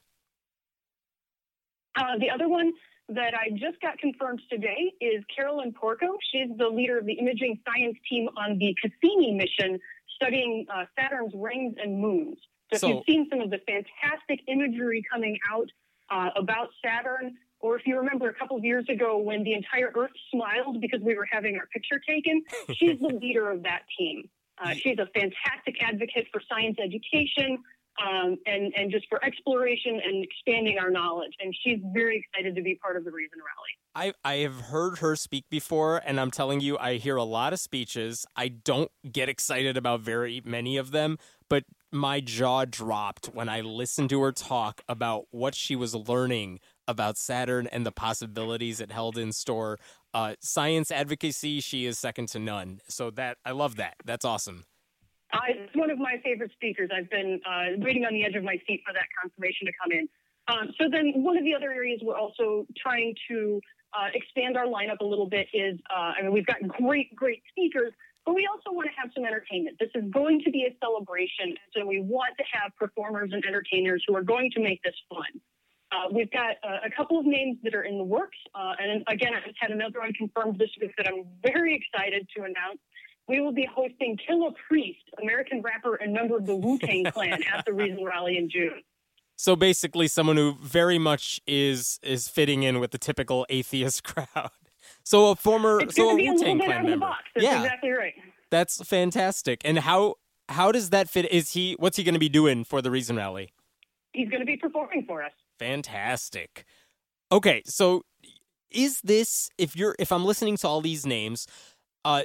Uh, 1.97 2.19
the 2.19 2.31
other 2.31 2.49
one 2.49 2.73
that 3.09 3.35
I 3.35 3.51
just 3.51 3.81
got 3.83 3.99
confirmed 3.99 4.41
today 4.51 4.93
is 5.01 5.25
Carolyn 5.35 5.73
Porco. 5.73 6.17
She's 6.33 6.49
the 6.57 6.69
leader 6.69 6.99
of 6.99 7.07
the 7.07 7.15
imaging 7.15 7.59
science 7.67 7.97
team 8.09 8.29
on 8.37 8.59
the 8.59 8.75
Cassini 8.81 9.33
mission 9.33 9.79
studying 10.21 10.67
uh, 10.73 10.85
Saturn's 10.99 11.33
rings 11.35 11.75
and 11.83 12.01
moons. 12.01 12.39
So, 12.73 12.79
so, 12.79 12.87
if 12.87 12.95
you've 12.95 13.05
seen 13.07 13.27
some 13.31 13.41
of 13.41 13.51
the 13.51 13.59
fantastic 13.67 14.41
imagery 14.47 15.03
coming 15.11 15.39
out 15.51 15.69
uh, 16.11 16.31
about 16.37 16.69
Saturn, 16.85 17.35
or 17.61 17.77
if 17.77 17.87
you 17.87 17.99
remember 17.99 18.29
a 18.29 18.35
couple 18.35 18.57
of 18.57 18.65
years 18.65 18.87
ago 18.89 19.19
when 19.19 19.43
the 19.43 19.55
entire 19.55 19.93
Earth 19.97 20.11
smiled 20.33 20.81
because 20.81 21.01
we 21.03 21.15
were 21.15 21.27
having 21.31 21.57
our 21.57 21.67
picture 21.67 22.01
taken, 22.07 22.43
she's 22.73 22.99
the 23.01 23.09
leader 23.23 23.51
of 23.51 23.63
that 23.65 23.83
team. 23.99 24.29
Uh, 24.63 24.75
she's 24.75 24.99
a 24.99 25.07
fantastic 25.15 25.83
advocate 25.83 26.27
for 26.33 26.43
science 26.49 26.77
education, 26.83 27.59
um, 28.01 28.37
and, 28.47 28.73
and 28.77 28.91
just 28.91 29.07
for 29.09 29.25
exploration 29.25 30.01
and 30.05 30.25
expanding 30.25 30.79
our 30.79 30.91
knowledge. 30.91 31.33
And 31.41 31.55
she's 31.63 31.79
very 31.93 32.19
excited 32.19 32.55
to 32.55 32.63
be 32.63 32.77
part 32.77 32.97
of 32.97 33.05
the 33.05 33.11
Reason 33.11 33.39
Rally. 33.39 34.15
I, 34.25 34.29
I 34.29 34.37
have 34.43 34.61
heard 34.61 34.99
her 34.99 35.17
speak 35.17 35.45
before, 35.51 36.01
and 36.05 36.21
I'm 36.21 36.31
telling 36.31 36.61
you, 36.61 36.79
I 36.79 36.95
hear 36.95 37.17
a 37.17 37.25
lot 37.25 37.53
of 37.53 37.61
speeches. 37.61 38.25
I 38.37 38.49
don't 38.49 38.91
get 39.11 39.29
excited 39.29 39.77
about 39.77 40.01
very 40.01 40.41
many 40.45 40.77
of 40.77 40.93
them, 40.93 41.19
but 41.49 41.65
my 41.93 42.21
jaw 42.21 42.65
dropped 42.65 43.27
when 43.27 43.49
I 43.49 43.63
listened 43.63 44.11
to 44.11 44.23
her 44.23 44.33
talk 44.33 44.83
about 44.89 45.25
what 45.31 45.55
she 45.57 45.75
was 45.75 45.95
learning 45.95 46.61
about 46.87 47.17
Saturn 47.17 47.67
and 47.67 47.85
the 47.85 47.93
possibilities 47.93 48.81
it 48.81 48.93
held 48.93 49.19
in 49.19 49.33
store. 49.33 49.79
Uh, 50.15 50.35
science 50.41 50.91
advocacy, 50.91 51.61
she 51.61 51.87
is 51.87 51.99
second 51.99 52.29
to 52.29 52.39
none. 52.39 52.81
So 52.89 53.11
that 53.13 53.39
I 53.45 53.51
love 53.51 53.77
that. 53.77 53.95
That's 54.05 54.25
awesome. 54.25 54.65
Uh, 55.33 55.39
it's 55.49 55.77
one 55.77 55.91
of 55.91 55.99
my 55.99 56.21
favorite 56.25 56.51
speakers. 56.53 56.91
I've 56.95 57.11
been 57.11 57.41
uh, 57.47 57.79
waiting 57.79 58.05
on 58.05 58.13
the 58.13 58.25
edge 58.25 58.35
of 58.35 58.43
my 58.43 58.57
seat 58.67 58.83
for 58.87 58.93
that 58.93 59.07
confirmation 59.21 59.67
to 59.67 59.73
come 59.81 59.93
in. 59.93 60.09
Um, 60.49 60.75
so 60.79 60.89
then 60.91 61.23
one 61.23 61.37
of 61.37 61.45
the 61.45 61.55
other 61.55 61.71
areas 61.71 62.01
we're 62.03 62.19
also 62.19 62.67
trying 62.77 63.15
to 63.29 63.61
uh, 63.95 64.09
expand 64.15 64.57
our 64.57 64.67
lineup 64.67 65.01
a 65.01 65.05
little 65.05 65.29
bit 65.29 65.47
is, 65.53 65.79
uh, 65.91 66.19
I 66.19 66.23
mean, 66.23 66.33
we've 66.33 66.47
got 66.47 66.57
great, 66.67 67.15
great 67.15 67.43
speakers, 67.51 67.93
but 68.27 68.35
we 68.35 68.49
also 68.51 68.75
want 68.75 68.89
to 68.91 69.01
have 69.01 69.11
some 69.15 69.25
entertainment. 69.25 69.77
This 69.79 69.91
is 69.95 70.11
going 70.11 70.43
to 70.45 70.51
be 70.51 70.67
a 70.67 70.75
celebration, 70.85 71.55
so 71.77 71.87
we 71.87 72.01
want 72.01 72.37
to 72.39 72.45
have 72.53 72.73
performers 72.77 73.31
and 73.33 73.45
entertainers 73.47 74.05
who 74.07 74.17
are 74.17 74.23
going 74.23 74.51
to 74.53 74.61
make 74.61 74.83
this 74.83 74.95
fun. 75.09 75.41
Uh, 75.93 76.07
we've 76.13 76.31
got 76.31 76.55
uh, 76.63 76.79
a 76.87 76.91
couple 76.91 77.19
of 77.19 77.27
names 77.27 77.59
that 77.65 77.75
are 77.75 77.83
in 77.83 77.99
the 77.99 78.05
works. 78.05 78.39
Uh, 78.55 78.75
and 78.79 79.03
again, 79.09 79.33
I 79.35 79.45
just 79.45 79.59
had 79.61 79.73
another 79.73 79.99
one 79.99 80.13
confirmed 80.13 80.59
this 80.59 80.71
week 80.81 80.93
that 80.97 81.09
I'm 81.09 81.27
very 81.43 81.75
excited 81.75 82.29
to 82.37 82.43
announce. 82.43 82.79
We 83.31 83.41
will 83.41 83.53
be 83.53 83.69
hosting 83.73 84.19
Killah 84.29 84.53
Priest, 84.67 84.99
American 85.23 85.63
rapper 85.63 85.95
and 85.95 86.13
member 86.13 86.37
of 86.37 86.47
the 86.47 86.57
Wu 86.57 86.79
Tang 86.79 87.05
Clan, 87.05 87.41
at 87.55 87.65
the 87.65 87.73
Reason 87.73 88.05
Rally 88.05 88.37
in 88.37 88.51
June. 88.51 88.83
So 89.37 89.55
basically, 89.55 90.09
someone 90.09 90.37
who 90.37 90.57
very 90.61 90.99
much 90.99 91.41
is 91.47 92.01
is 92.03 92.29
fitting 92.29 92.65
in 92.65 92.81
with 92.81 92.91
the 92.91 92.99
typical 92.99 93.47
atheist 93.49 94.03
crowd. 94.05 94.51
So 95.05 95.31
a 95.31 95.37
former, 95.37 95.81
it's 95.81 95.95
so 95.95 96.11
a 96.11 96.15
Wu 96.17 96.39
Tang 96.39 96.59
Clan 96.59 96.85
member. 96.85 97.09
That's 97.37 97.45
yeah, 97.45 97.63
exactly 97.63 97.91
right. 97.91 98.15
That's 98.51 98.83
fantastic. 98.83 99.63
And 99.65 99.79
how 99.79 100.17
how 100.49 100.73
does 100.73 100.91
that 100.91 101.09
fit? 101.09 101.31
Is 101.31 101.53
he 101.53 101.77
what's 101.79 101.97
he 101.97 102.03
going 102.03 102.15
to 102.15 102.21
be 102.21 102.29
doing 102.29 102.65
for 102.65 102.83
the 102.83 102.91
Reason 102.91 103.15
Rally? 103.15 103.53
He's 104.13 104.29
going 104.29 104.41
to 104.41 104.47
be 104.47 104.57
performing 104.57 105.05
for 105.07 105.23
us. 105.23 105.33
Fantastic. 105.57 106.65
Okay, 107.31 107.63
so 107.65 108.05
is 108.73 109.01
this 109.03 109.51
if 109.57 109.77
you're 109.77 109.95
if 110.01 110.11
I'm 110.11 110.25
listening 110.25 110.57
to 110.59 110.69
all 110.69 110.81
these 110.81 111.07
names, 111.07 111.47
uh 112.05 112.25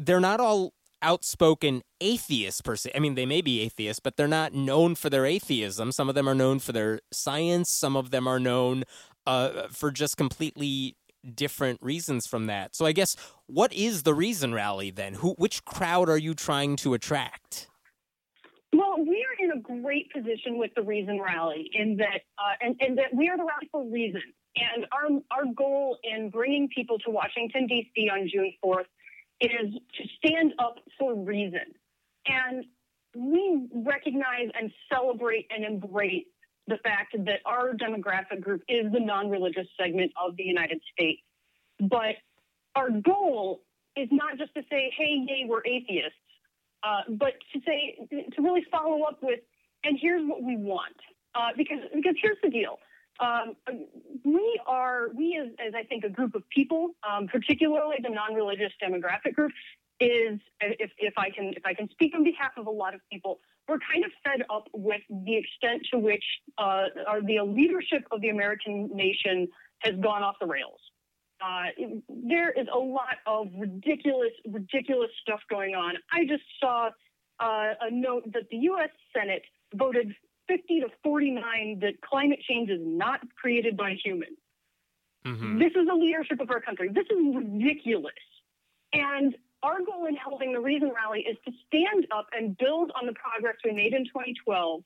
they're 0.00 0.20
not 0.20 0.40
all 0.40 0.72
outspoken 1.02 1.82
atheists 2.00 2.60
per 2.60 2.76
se. 2.76 2.90
I 2.94 2.98
mean, 2.98 3.14
they 3.14 3.26
may 3.26 3.40
be 3.40 3.60
atheists, 3.60 4.00
but 4.00 4.16
they're 4.16 4.28
not 4.28 4.54
known 4.54 4.94
for 4.94 5.10
their 5.10 5.26
atheism. 5.26 5.92
Some 5.92 6.08
of 6.08 6.14
them 6.14 6.28
are 6.28 6.34
known 6.34 6.58
for 6.58 6.72
their 6.72 7.00
science. 7.12 7.70
Some 7.70 7.96
of 7.96 8.10
them 8.10 8.26
are 8.26 8.40
known 8.40 8.84
uh, 9.26 9.68
for 9.70 9.90
just 9.90 10.16
completely 10.16 10.96
different 11.34 11.80
reasons 11.82 12.26
from 12.26 12.46
that. 12.46 12.74
So 12.74 12.86
I 12.86 12.92
guess 12.92 13.16
what 13.46 13.72
is 13.72 14.04
the 14.04 14.14
reason 14.14 14.54
rally 14.54 14.90
then? 14.90 15.14
Who 15.14 15.34
which 15.38 15.64
crowd 15.64 16.08
are 16.08 16.18
you 16.18 16.34
trying 16.34 16.76
to 16.76 16.94
attract? 16.94 17.68
Well, 18.72 18.96
we 18.98 19.24
are 19.24 19.44
in 19.44 19.52
a 19.52 19.60
great 19.60 20.12
position 20.12 20.58
with 20.58 20.70
the 20.76 20.82
Reason 20.82 21.20
Rally 21.20 21.70
in 21.72 21.96
that, 21.96 22.22
uh, 22.36 22.56
and, 22.60 22.76
and 22.80 22.98
that 22.98 23.14
we 23.14 23.28
are 23.28 23.36
the 23.36 23.44
rally 23.44 23.68
for 23.72 23.84
reason. 23.84 24.22
And 24.56 24.86
our 24.92 25.20
our 25.30 25.52
goal 25.54 25.98
in 26.02 26.30
bringing 26.30 26.68
people 26.74 26.98
to 27.00 27.10
Washington 27.10 27.66
D.C. 27.66 28.08
on 28.10 28.28
June 28.32 28.52
4th 28.64 28.84
is 29.40 29.72
to 29.72 30.04
stand 30.18 30.54
up 30.58 30.76
for 30.98 31.14
reason. 31.14 31.74
And 32.26 32.64
we 33.14 33.68
recognize 33.74 34.48
and 34.58 34.70
celebrate 34.92 35.46
and 35.50 35.64
embrace 35.64 36.24
the 36.68 36.76
fact 36.82 37.14
that 37.16 37.40
our 37.44 37.72
demographic 37.74 38.40
group 38.40 38.62
is 38.68 38.90
the 38.92 39.00
non 39.00 39.30
religious 39.30 39.66
segment 39.80 40.12
of 40.22 40.36
the 40.36 40.42
United 40.42 40.80
States. 40.92 41.22
But 41.80 42.16
our 42.74 42.90
goal 42.90 43.62
is 43.96 44.08
not 44.10 44.38
just 44.38 44.52
to 44.54 44.62
say, 44.70 44.92
hey, 44.96 45.24
yay, 45.26 45.44
we're 45.46 45.64
atheists, 45.64 46.18
uh, 46.82 47.02
but 47.10 47.34
to 47.52 47.60
say, 47.66 47.96
to 48.10 48.42
really 48.42 48.64
follow 48.70 49.02
up 49.02 49.18
with, 49.22 49.40
and 49.84 49.98
here's 50.00 50.22
what 50.28 50.42
we 50.42 50.56
want. 50.56 50.96
Uh, 51.34 51.50
because, 51.56 51.78
because 51.94 52.14
here's 52.22 52.38
the 52.42 52.48
deal. 52.48 52.78
Um, 53.20 53.54
we 54.24 54.60
are, 54.66 55.08
we 55.14 55.40
as, 55.42 55.52
as, 55.64 55.74
I 55.74 55.84
think 55.84 56.04
a 56.04 56.08
group 56.08 56.34
of 56.34 56.42
people, 56.50 56.90
um, 57.08 57.26
particularly 57.28 57.96
the 58.02 58.10
non-religious 58.10 58.72
demographic 58.82 59.34
group, 59.34 59.52
is 60.00 60.38
if, 60.60 60.90
if 60.98 61.14
I 61.16 61.30
can 61.30 61.54
if 61.56 61.64
I 61.64 61.72
can 61.72 61.88
speak 61.90 62.14
on 62.14 62.22
behalf 62.22 62.52
of 62.58 62.66
a 62.66 62.70
lot 62.70 62.94
of 62.94 63.00
people, 63.10 63.40
we're 63.68 63.78
kind 63.90 64.04
of 64.04 64.10
fed 64.22 64.44
up 64.50 64.68
with 64.74 65.00
the 65.08 65.36
extent 65.36 65.82
to 65.92 65.98
which 65.98 66.24
uh, 66.58 66.84
the 67.24 67.40
leadership 67.42 68.04
of 68.10 68.20
the 68.20 68.28
American 68.28 68.90
nation 68.94 69.48
has 69.80 69.94
gone 70.00 70.22
off 70.22 70.36
the 70.40 70.46
rails. 70.46 70.80
Uh, 71.40 71.64
there 72.08 72.50
is 72.50 72.66
a 72.72 72.78
lot 72.78 73.16
of 73.26 73.48
ridiculous, 73.58 74.32
ridiculous 74.48 75.10
stuff 75.22 75.40
going 75.50 75.74
on. 75.74 75.94
I 76.10 76.24
just 76.26 76.44
saw 76.60 76.90
uh, 77.40 77.74
a 77.80 77.90
note 77.90 78.24
that 78.32 78.44
the 78.50 78.56
U.S. 78.58 78.88
Senate 79.14 79.42
voted 79.74 80.14
50 80.48 80.80
to 80.80 80.88
49 81.02 81.78
that 81.80 82.00
climate 82.02 82.40
change 82.48 82.70
is 82.70 82.80
not 82.82 83.20
created 83.40 83.76
by 83.76 83.96
humans. 84.04 84.38
Mm-hmm. 85.26 85.58
This 85.58 85.72
is 85.74 85.86
the 85.86 85.94
leadership 85.94 86.40
of 86.40 86.50
our 86.50 86.60
country. 86.60 86.88
This 86.88 87.06
is 87.10 87.18
ridiculous. 87.34 88.12
And 88.92 89.34
our 89.62 89.78
goal 89.80 90.06
in 90.06 90.16
holding 90.16 90.52
the 90.52 90.60
Reason 90.60 90.92
Rally 90.94 91.20
is 91.20 91.36
to 91.46 91.52
stand 91.66 92.06
up 92.14 92.26
and 92.32 92.56
build 92.56 92.92
on 92.98 93.06
the 93.06 93.14
progress 93.14 93.56
we 93.64 93.72
made 93.72 93.92
in 93.92 94.04
2012. 94.04 94.82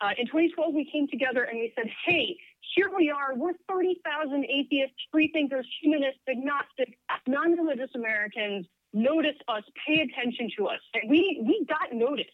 Uh, 0.00 0.10
in 0.18 0.26
2012, 0.26 0.74
we 0.74 0.90
came 0.90 1.06
together 1.08 1.44
and 1.44 1.58
we 1.58 1.72
said, 1.76 1.86
hey, 2.04 2.36
here 2.74 2.90
we 2.94 3.10
are. 3.10 3.34
We're 3.36 3.52
30,000 3.68 4.44
atheists, 4.46 4.96
freethinkers, 5.12 5.66
humanists, 5.80 6.20
agnostics, 6.28 6.98
non 7.28 7.52
religious 7.52 7.90
Americans. 7.94 8.66
Notice 8.92 9.36
us, 9.48 9.62
pay 9.86 10.00
attention 10.00 10.50
to 10.58 10.66
us. 10.66 10.80
And 10.94 11.08
we, 11.08 11.42
we 11.46 11.64
got 11.68 11.92
noticed. 11.92 12.30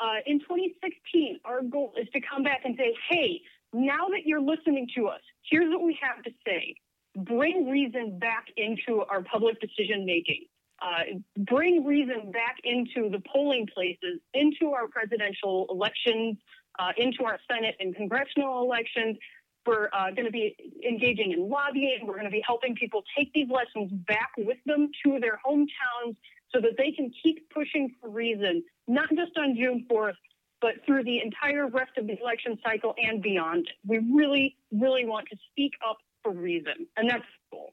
Uh, 0.00 0.16
in 0.26 0.40
2016, 0.40 1.40
our 1.44 1.62
goal 1.62 1.92
is 2.00 2.08
to 2.14 2.20
come 2.20 2.42
back 2.42 2.62
and 2.64 2.74
say, 2.78 2.94
hey, 3.10 3.40
now 3.72 4.08
that 4.08 4.24
you're 4.24 4.40
listening 4.40 4.88
to 4.96 5.06
us, 5.06 5.20
here's 5.48 5.70
what 5.70 5.82
we 5.82 5.96
have 6.00 6.22
to 6.24 6.30
say. 6.46 6.74
Bring 7.16 7.68
reason 7.68 8.18
back 8.18 8.46
into 8.56 9.02
our 9.10 9.22
public 9.22 9.60
decision 9.60 10.06
making. 10.06 10.46
Uh, 10.80 11.20
bring 11.44 11.84
reason 11.84 12.30
back 12.32 12.56
into 12.64 13.10
the 13.10 13.22
polling 13.30 13.66
places, 13.74 14.20
into 14.32 14.72
our 14.72 14.88
presidential 14.88 15.66
elections, 15.68 16.38
uh, 16.78 16.92
into 16.96 17.24
our 17.24 17.38
Senate 17.52 17.76
and 17.80 17.94
congressional 17.94 18.62
elections. 18.62 19.18
We're 19.66 19.90
uh, 19.92 20.10
going 20.12 20.24
to 20.24 20.32
be 20.32 20.56
engaging 20.88 21.32
in 21.32 21.50
lobbying. 21.50 22.06
We're 22.06 22.14
going 22.14 22.24
to 22.24 22.30
be 22.30 22.42
helping 22.46 22.74
people 22.74 23.02
take 23.16 23.30
these 23.34 23.48
lessons 23.50 23.92
back 24.08 24.30
with 24.38 24.56
them 24.64 24.88
to 25.04 25.20
their 25.20 25.38
hometowns 25.46 26.16
so 26.52 26.60
that 26.60 26.72
they 26.76 26.92
can 26.92 27.10
keep 27.22 27.48
pushing 27.50 27.94
for 28.00 28.10
reason, 28.10 28.62
not 28.88 29.08
just 29.10 29.36
on 29.38 29.54
June 29.56 29.86
4th, 29.90 30.14
but 30.60 30.74
through 30.84 31.04
the 31.04 31.20
entire 31.20 31.68
rest 31.68 31.92
of 31.96 32.06
the 32.06 32.20
election 32.20 32.58
cycle 32.64 32.94
and 33.02 33.22
beyond. 33.22 33.68
We 33.86 33.98
really, 33.98 34.56
really 34.72 35.06
want 35.06 35.26
to 35.30 35.36
speak 35.50 35.72
up 35.88 35.98
for 36.22 36.32
reason, 36.32 36.86
and 36.96 37.08
that's 37.08 37.22
the 37.22 37.56
goal. 37.56 37.72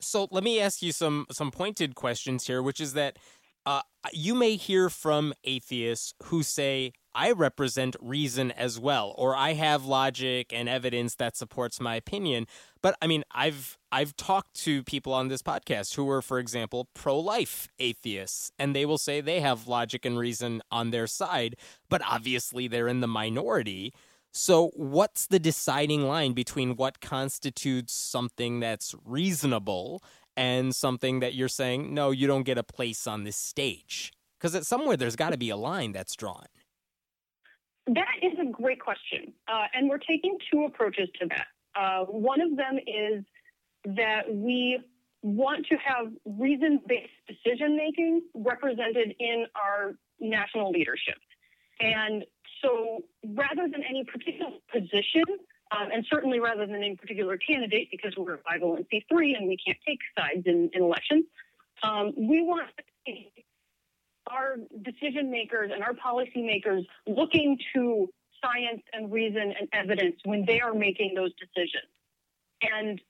So 0.00 0.28
let 0.30 0.44
me 0.44 0.60
ask 0.60 0.82
you 0.82 0.92
some 0.92 1.26
some 1.30 1.50
pointed 1.50 1.94
questions 1.94 2.46
here, 2.46 2.62
which 2.62 2.80
is 2.80 2.92
that 2.94 3.18
uh, 3.64 3.82
you 4.12 4.34
may 4.34 4.56
hear 4.56 4.90
from 4.90 5.32
atheists 5.44 6.14
who 6.24 6.42
say, 6.42 6.92
I 7.14 7.32
represent 7.32 7.96
reason 8.00 8.50
as 8.52 8.78
well, 8.78 9.14
or 9.18 9.36
I 9.36 9.52
have 9.52 9.84
logic 9.84 10.52
and 10.52 10.68
evidence 10.68 11.14
that 11.16 11.36
supports 11.36 11.80
my 11.80 11.96
opinion. 11.96 12.46
But 12.82 12.96
I 13.02 13.06
mean, 13.06 13.24
I've 13.32 13.78
I've 13.90 14.16
talked 14.16 14.54
to 14.62 14.82
people 14.82 15.12
on 15.12 15.28
this 15.28 15.42
podcast 15.42 15.94
who 15.94 16.08
are, 16.10 16.22
for 16.22 16.38
example, 16.38 16.88
pro-life 16.94 17.68
atheists, 17.78 18.50
and 18.58 18.74
they 18.74 18.86
will 18.86 18.98
say 18.98 19.20
they 19.20 19.40
have 19.40 19.68
logic 19.68 20.04
and 20.04 20.18
reason 20.18 20.62
on 20.70 20.90
their 20.90 21.06
side, 21.06 21.56
but 21.88 22.02
obviously 22.08 22.68
they're 22.68 22.88
in 22.88 23.00
the 23.00 23.08
minority. 23.08 23.92
So, 24.34 24.70
what's 24.74 25.26
the 25.26 25.38
deciding 25.38 26.08
line 26.08 26.32
between 26.32 26.76
what 26.76 27.02
constitutes 27.02 27.92
something 27.92 28.60
that's 28.60 28.94
reasonable 29.04 30.02
and 30.34 30.74
something 30.74 31.20
that 31.20 31.34
you're 31.34 31.48
saying, 31.48 31.92
no, 31.92 32.10
you 32.10 32.26
don't 32.26 32.44
get 32.44 32.56
a 32.56 32.62
place 32.62 33.06
on 33.06 33.24
this 33.24 33.36
stage? 33.36 34.10
Because 34.40 34.66
somewhere 34.66 34.96
there's 34.96 35.16
got 35.16 35.30
to 35.30 35.36
be 35.36 35.50
a 35.50 35.56
line 35.56 35.92
that's 35.92 36.16
drawn. 36.16 36.46
That 37.86 38.16
is 38.22 38.32
a 38.40 38.50
great 38.50 38.80
question. 38.80 39.32
Uh, 39.48 39.64
and 39.74 39.88
we're 39.88 39.98
taking 39.98 40.38
two 40.50 40.64
approaches 40.64 41.08
to 41.20 41.28
that. 41.28 41.46
Uh, 41.74 42.04
one 42.04 42.40
of 42.40 42.56
them 42.56 42.78
is 42.86 43.24
that 43.96 44.22
we 44.32 44.78
want 45.22 45.66
to 45.66 45.76
have 45.76 46.12
reason 46.24 46.80
based 46.86 47.10
decision 47.26 47.76
making 47.76 48.22
represented 48.34 49.14
in 49.18 49.46
our 49.56 49.94
national 50.20 50.70
leadership. 50.70 51.16
And 51.80 52.24
so 52.62 53.02
rather 53.24 53.68
than 53.68 53.82
any 53.88 54.04
particular 54.04 54.52
position, 54.72 55.24
um, 55.72 55.88
and 55.92 56.04
certainly 56.10 56.38
rather 56.38 56.66
than 56.66 56.76
any 56.76 56.96
particular 56.96 57.36
candidate, 57.36 57.88
because 57.90 58.14
we're 58.16 58.34
a 58.34 58.38
501c3 58.38 59.36
and 59.36 59.48
we 59.48 59.56
can't 59.64 59.78
take 59.86 59.98
sides 60.16 60.46
in, 60.46 60.70
in 60.74 60.82
elections, 60.82 61.24
um, 61.82 62.12
we 62.16 62.42
want 62.42 62.68
our 64.30 64.56
decision 64.82 65.30
makers 65.30 65.70
and 65.72 65.82
our 65.82 65.94
policymakers 65.94 66.84
looking 67.06 67.58
to 67.74 68.08
science 68.42 68.82
and 68.92 69.12
reason 69.12 69.54
and 69.58 69.68
evidence 69.72 70.16
when 70.24 70.44
they 70.46 70.60
are 70.60 70.74
making 70.74 71.14
those 71.14 71.30
decisions. 71.34 71.90
And 72.62 73.00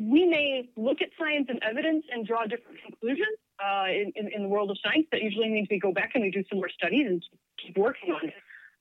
we 0.00 0.26
may 0.26 0.68
look 0.76 1.00
at 1.00 1.08
science 1.18 1.46
and 1.48 1.62
evidence 1.62 2.04
and 2.10 2.26
draw 2.26 2.44
different 2.44 2.78
conclusions 2.84 3.36
uh, 3.64 3.86
in, 3.88 4.12
in, 4.16 4.32
in, 4.34 4.42
the 4.42 4.48
world 4.48 4.70
of 4.70 4.78
science. 4.82 5.06
That 5.12 5.22
usually 5.22 5.48
means 5.48 5.68
we 5.70 5.78
go 5.78 5.92
back 5.92 6.12
and 6.14 6.24
we 6.24 6.30
do 6.30 6.42
some 6.50 6.58
more 6.58 6.68
studies 6.68 7.06
and 7.06 7.22
keep 7.64 7.76
working 7.76 8.10
on 8.12 8.28
it. 8.28 8.34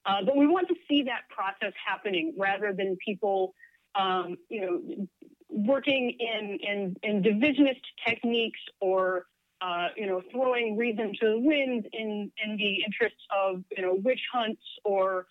Uh, 0.05 0.25
but 0.25 0.35
we 0.35 0.47
want 0.47 0.67
to 0.67 0.75
see 0.89 1.03
that 1.03 1.29
process 1.29 1.73
happening 1.85 2.33
rather 2.37 2.73
than 2.73 2.97
people, 3.05 3.53
um, 3.95 4.37
you 4.49 4.61
know, 4.61 5.07
working 5.49 6.17
in, 6.19 6.59
in, 6.61 6.95
in 7.03 7.21
divisionist 7.21 7.81
techniques 8.05 8.59
or 8.81 9.27
uh, 9.63 9.87
you 9.95 10.05
know, 10.05 10.21
throwing 10.31 10.75
reason 10.75 11.13
to 11.21 11.29
the 11.29 11.39
wind 11.39 11.87
in, 11.93 12.31
in 12.43 12.57
the 12.57 12.83
interests 12.85 13.21
of, 13.31 13.63
you 13.75 13.81
know, 13.81 13.95
witch 14.03 14.19
hunts 14.31 14.61
or, 14.83 15.25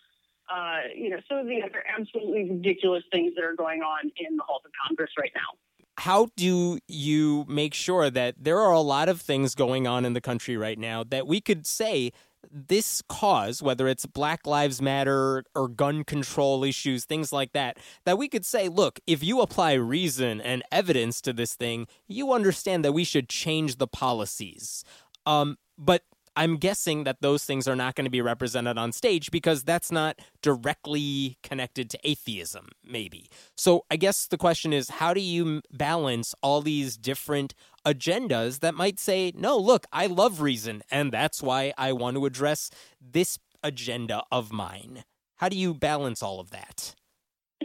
uh, 0.50 0.78
you 0.96 1.10
know, 1.10 1.18
some 1.28 1.38
of 1.38 1.46
the 1.46 1.60
other 1.62 1.84
absolutely 1.98 2.50
ridiculous 2.50 3.02
things 3.12 3.34
that 3.36 3.44
are 3.44 3.54
going 3.54 3.82
on 3.82 4.10
in 4.16 4.36
the 4.36 4.42
halls 4.42 4.62
of 4.64 4.70
Congress 4.88 5.10
right 5.18 5.32
now. 5.34 5.58
How 5.98 6.28
do 6.36 6.78
you 6.88 7.44
make 7.46 7.74
sure 7.74 8.08
that 8.08 8.36
there 8.38 8.58
are 8.58 8.72
a 8.72 8.80
lot 8.80 9.10
of 9.10 9.20
things 9.20 9.54
going 9.54 9.86
on 9.86 10.06
in 10.06 10.14
the 10.14 10.22
country 10.22 10.56
right 10.56 10.78
now 10.78 11.04
that 11.04 11.26
we 11.26 11.42
could 11.42 11.66
say 11.66 12.12
this 12.50 13.02
cause, 13.08 13.62
whether 13.62 13.88
it's 13.88 14.06
Black 14.06 14.46
Lives 14.46 14.82
Matter 14.82 15.44
or 15.54 15.68
gun 15.68 16.04
control 16.04 16.64
issues, 16.64 17.04
things 17.04 17.32
like 17.32 17.52
that, 17.52 17.78
that 18.04 18.18
we 18.18 18.28
could 18.28 18.44
say, 18.44 18.68
look, 18.68 19.00
if 19.06 19.22
you 19.22 19.40
apply 19.40 19.72
reason 19.74 20.40
and 20.40 20.62
evidence 20.70 21.20
to 21.22 21.32
this 21.32 21.54
thing, 21.54 21.86
you 22.06 22.32
understand 22.32 22.84
that 22.84 22.92
we 22.92 23.04
should 23.04 23.28
change 23.28 23.76
the 23.76 23.86
policies. 23.86 24.84
Um, 25.26 25.58
but 25.78 26.02
I'm 26.34 26.56
guessing 26.56 27.04
that 27.04 27.20
those 27.20 27.44
things 27.44 27.68
are 27.68 27.76
not 27.76 27.94
going 27.94 28.06
to 28.06 28.10
be 28.10 28.22
represented 28.22 28.78
on 28.78 28.92
stage 28.92 29.30
because 29.30 29.64
that's 29.64 29.92
not 29.92 30.18
directly 30.40 31.36
connected 31.42 31.90
to 31.90 31.98
atheism, 32.04 32.68
maybe. 32.84 33.28
So 33.56 33.84
I 33.90 33.96
guess 33.96 34.26
the 34.26 34.38
question 34.38 34.72
is 34.72 34.88
how 34.88 35.12
do 35.12 35.20
you 35.20 35.62
balance 35.70 36.34
all 36.42 36.62
these 36.62 36.96
different 36.96 37.54
agendas 37.84 38.60
that 38.60 38.74
might 38.74 38.98
say, 38.98 39.32
no, 39.34 39.58
look, 39.58 39.86
I 39.92 40.06
love 40.06 40.40
reason, 40.40 40.82
and 40.90 41.12
that's 41.12 41.42
why 41.42 41.74
I 41.76 41.92
want 41.92 42.16
to 42.16 42.24
address 42.24 42.70
this 43.00 43.38
agenda 43.62 44.22
of 44.32 44.52
mine? 44.52 45.04
How 45.36 45.48
do 45.48 45.56
you 45.56 45.74
balance 45.74 46.22
all 46.22 46.40
of 46.40 46.50
that? 46.50 46.94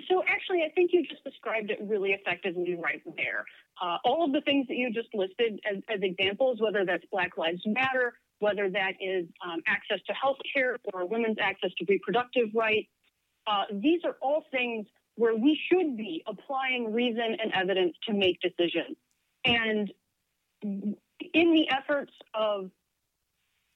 So, 0.10 0.24
actually, 0.28 0.64
I 0.64 0.70
think 0.74 0.92
you 0.94 1.06
just 1.08 1.24
described 1.24 1.72
it 1.72 1.80
really 1.82 2.12
effectively 2.12 2.76
right 2.76 3.02
there. 3.16 3.46
Uh, 3.82 3.98
all 4.04 4.24
of 4.24 4.32
the 4.32 4.42
things 4.42 4.68
that 4.68 4.76
you 4.76 4.92
just 4.92 5.10
listed 5.14 5.60
as, 5.70 5.82
as 5.90 6.00
examples, 6.02 6.60
whether 6.62 6.86
that's 6.86 7.04
Black 7.12 7.38
Lives 7.38 7.62
Matter, 7.66 8.14
whether 8.40 8.70
that 8.70 8.94
is 9.00 9.26
um, 9.46 9.62
access 9.68 10.00
to 10.08 10.14
health 10.14 10.38
care 10.54 10.78
or 10.94 11.08
women's 11.08 11.38
access 11.42 11.72
to 11.78 11.86
reproductive 11.88 12.50
rights. 12.54 12.88
Uh, 13.46 13.64
these 13.72 14.02
are 14.04 14.18
all 14.22 14.44
things 14.52 14.86
where 15.16 15.36
we 15.36 15.60
should 15.72 15.98
be 15.98 16.24
applying 16.28 16.94
reason 16.94 17.38
and 17.42 17.52
evidence 17.54 17.96
to 18.08 18.14
make 18.14 18.40
decisions. 18.42 18.96
And 19.46 19.92
in 20.62 21.54
the 21.54 21.68
efforts 21.70 22.12
of 22.34 22.70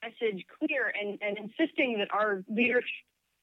message 0.03 0.45
clear 0.59 0.93
and, 0.99 1.17
and 1.21 1.37
insisting 1.37 1.97
that 1.99 2.09
our 2.13 2.43
leaders 2.49 2.85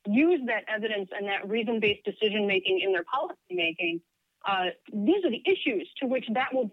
use 0.07 0.41
that 0.47 0.65
evidence 0.69 1.09
and 1.17 1.29
that 1.29 1.49
reason-based 1.49 2.05
decision 2.05 2.47
making 2.47 2.81
in 2.85 2.93
their 2.93 3.05
policy 3.05 3.37
making, 3.51 4.01
uh, 4.47 4.67
these 4.93 5.25
are 5.25 5.31
the 5.31 5.43
issues 5.45 5.89
to 6.01 6.07
which 6.07 6.25
that 6.35 6.49
will 6.53 6.71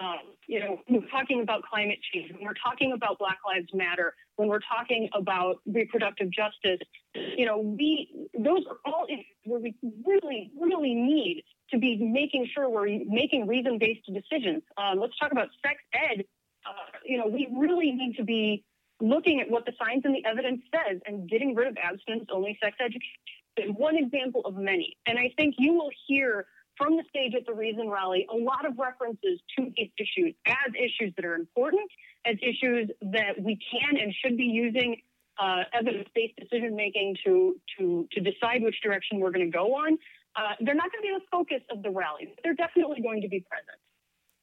um, 0.00 0.18
you 0.46 0.60
know, 0.60 0.78
we're 0.88 1.08
talking 1.10 1.42
about 1.42 1.62
climate 1.62 1.98
change, 2.12 2.32
when 2.32 2.44
we're 2.44 2.54
talking 2.54 2.92
about 2.92 3.18
Black 3.18 3.38
Lives 3.46 3.68
Matter, 3.72 4.14
when 4.36 4.48
we're 4.48 4.60
talking 4.60 5.08
about 5.14 5.56
reproductive 5.66 6.30
justice, 6.30 6.80
you 7.14 7.46
know, 7.46 7.58
we 7.58 8.28
those 8.38 8.64
are 8.68 8.78
all 8.84 9.06
issues 9.08 9.24
where 9.44 9.60
we 9.60 9.74
really, 10.04 10.50
really 10.60 10.94
need 10.94 11.44
to 11.70 11.78
be 11.78 11.96
making 11.96 12.48
sure 12.52 12.68
we're 12.68 12.88
making 13.06 13.46
reason-based 13.46 14.06
decisions. 14.12 14.62
Um, 14.76 14.98
let's 14.98 15.16
talk 15.18 15.32
about 15.32 15.48
sex 15.64 15.78
ed. 15.94 16.24
Uh, 16.66 16.98
you 17.04 17.18
know, 17.18 17.26
we 17.26 17.48
really 17.56 17.92
need 17.92 18.16
to 18.16 18.24
be 18.24 18.64
looking 19.00 19.40
at 19.40 19.50
what 19.50 19.66
the 19.66 19.72
science 19.78 20.02
and 20.04 20.14
the 20.14 20.24
evidence 20.24 20.62
says 20.74 21.00
and 21.06 21.28
getting 21.28 21.54
rid 21.54 21.68
of 21.68 21.76
abstinence-only 21.82 22.58
sex 22.62 22.76
education. 22.80 23.74
One 23.74 23.96
example 23.96 24.42
of 24.44 24.54
many, 24.56 24.96
and 25.06 25.18
I 25.18 25.32
think 25.36 25.56
you 25.58 25.74
will 25.74 25.90
hear 26.06 26.46
from 26.82 26.96
the 26.96 27.04
stage 27.08 27.34
at 27.34 27.46
the 27.46 27.54
Reason 27.54 27.88
Rally 27.88 28.26
a 28.32 28.36
lot 28.36 28.66
of 28.66 28.78
references 28.78 29.40
to 29.56 29.70
these 29.76 29.90
issues 29.98 30.34
as 30.46 30.72
issues 30.74 31.12
that 31.16 31.24
are 31.24 31.34
important, 31.34 31.88
as 32.26 32.36
issues 32.42 32.90
that 33.00 33.40
we 33.40 33.58
can 33.70 34.00
and 34.00 34.12
should 34.24 34.36
be 34.36 34.44
using 34.44 34.96
uh, 35.40 35.62
evidence-based 35.72 36.36
decision 36.36 36.74
making 36.76 37.16
to 37.24 37.56
to 37.78 38.06
to 38.12 38.20
decide 38.20 38.62
which 38.62 38.76
direction 38.82 39.20
we're 39.20 39.30
going 39.30 39.50
to 39.50 39.56
go 39.56 39.74
on. 39.74 39.98
Uh, 40.34 40.54
they're 40.60 40.74
not 40.74 40.90
going 40.90 41.02
to 41.02 41.08
be 41.08 41.14
the 41.14 41.26
focus 41.30 41.60
of 41.70 41.82
the 41.82 41.90
rally. 41.90 42.26
But 42.34 42.42
they're 42.42 42.54
definitely 42.54 43.02
going 43.02 43.20
to 43.22 43.28
be 43.28 43.40
present. 43.40 43.78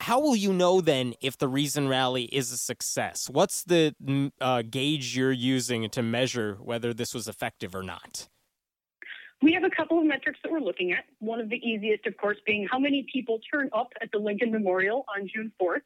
How 0.02 0.20
will 0.20 0.36
you 0.36 0.54
know 0.54 0.82
then 0.82 1.14
if 1.22 1.38
the 1.38 1.48
Reason 1.48 1.88
Rally 1.88 2.24
is 2.24 2.52
a 2.52 2.58
success? 2.58 3.30
What's 3.30 3.64
the 3.64 3.94
uh, 4.40 4.62
gauge 4.62 5.16
you're 5.16 5.32
using 5.32 5.90
to 5.90 6.02
measure 6.02 6.58
whether 6.62 6.94
this 6.94 7.14
was 7.14 7.28
effective 7.28 7.76
or 7.76 7.84
not? 7.84 8.30
We 9.42 9.54
have 9.54 9.64
a 9.64 9.70
couple 9.70 9.98
of 9.98 10.06
metrics 10.06 10.40
that 10.44 10.52
we're 10.52 10.60
looking 10.60 10.92
at. 10.92 11.06
One 11.20 11.40
of 11.40 11.50
the 11.50 11.56
easiest, 11.56 12.06
of 12.06 12.18
course, 12.18 12.38
being 12.46 12.68
how 12.70 12.78
many 12.78 13.06
people 13.12 13.40
turn 13.52 13.70
up 13.74 13.94
at 14.02 14.12
the 14.12 14.20
Lincoln 14.20 14.52
Memorial 14.52 15.06
on 15.16 15.30
June 15.34 15.52
4th. 15.62 15.82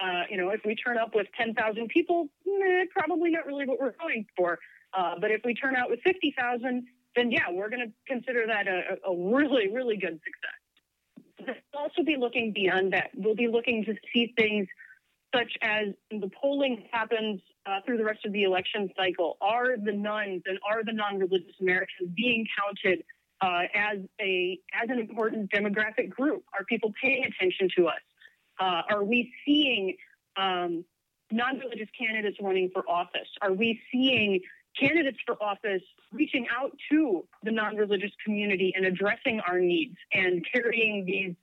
Uh, 0.00 0.22
you 0.30 0.36
know, 0.36 0.50
if 0.50 0.60
we 0.64 0.74
turn 0.76 0.98
up 0.98 1.14
with 1.14 1.26
10,000 1.36 1.88
people, 1.88 2.28
eh, 2.46 2.84
probably 2.90 3.30
not 3.30 3.46
really 3.46 3.66
what 3.66 3.80
we're 3.80 3.94
going 4.00 4.24
for. 4.36 4.58
Uh, 4.94 5.14
but 5.20 5.30
if 5.30 5.40
we 5.44 5.54
turn 5.54 5.74
out 5.74 5.90
with 5.90 6.00
50,000, 6.04 6.86
then 7.16 7.30
yeah, 7.30 7.50
we're 7.50 7.68
going 7.68 7.86
to 7.86 7.92
consider 8.06 8.46
that 8.46 8.66
a, 8.68 8.96
a, 9.08 9.16
really, 9.16 9.68
really 9.72 9.96
good 9.96 10.20
success. 10.24 11.56
We'll 11.72 11.82
also 11.82 12.02
be 12.04 12.16
looking 12.16 12.52
beyond 12.52 12.92
that. 12.92 13.10
We'll 13.16 13.34
be 13.34 13.48
looking 13.48 13.84
to 13.84 13.94
see 14.12 14.32
things 14.36 14.68
such 15.34 15.52
as 15.62 15.88
the 16.10 16.30
polling 16.40 16.84
happens 16.90 17.40
uh, 17.66 17.80
through 17.84 17.98
the 17.98 18.04
rest 18.04 18.24
of 18.24 18.32
the 18.32 18.42
election 18.42 18.90
cycle. 18.96 19.36
Are 19.40 19.76
the 19.76 19.92
nuns 19.92 20.42
and 20.46 20.58
are 20.68 20.84
the 20.84 20.92
non-religious 20.92 21.54
Americans 21.60 22.10
being 22.16 22.46
counted 22.58 23.04
uh, 23.40 23.62
as 23.74 23.98
a 24.20 24.58
as 24.80 24.88
an 24.90 24.98
important 24.98 25.50
demographic 25.50 26.10
group? 26.10 26.44
Are 26.58 26.64
people 26.64 26.92
paying 27.02 27.24
attention 27.24 27.68
to 27.76 27.88
us? 27.88 28.02
Uh, 28.60 28.82
are 28.90 29.04
we 29.04 29.32
seeing 29.44 29.96
um, 30.36 30.84
non-religious 31.30 31.88
candidates 31.98 32.36
running 32.40 32.70
for 32.72 32.88
office? 32.88 33.28
Are 33.40 33.52
we 33.52 33.80
seeing 33.90 34.40
candidates 34.78 35.18
for 35.26 35.42
office 35.42 35.82
reaching 36.12 36.46
out 36.56 36.72
to 36.90 37.24
the 37.42 37.50
non-religious 37.50 38.12
community 38.24 38.72
and 38.76 38.86
addressing 38.86 39.40
our 39.40 39.58
needs 39.58 39.96
and 40.12 40.44
carrying 40.52 41.04
these 41.04 41.34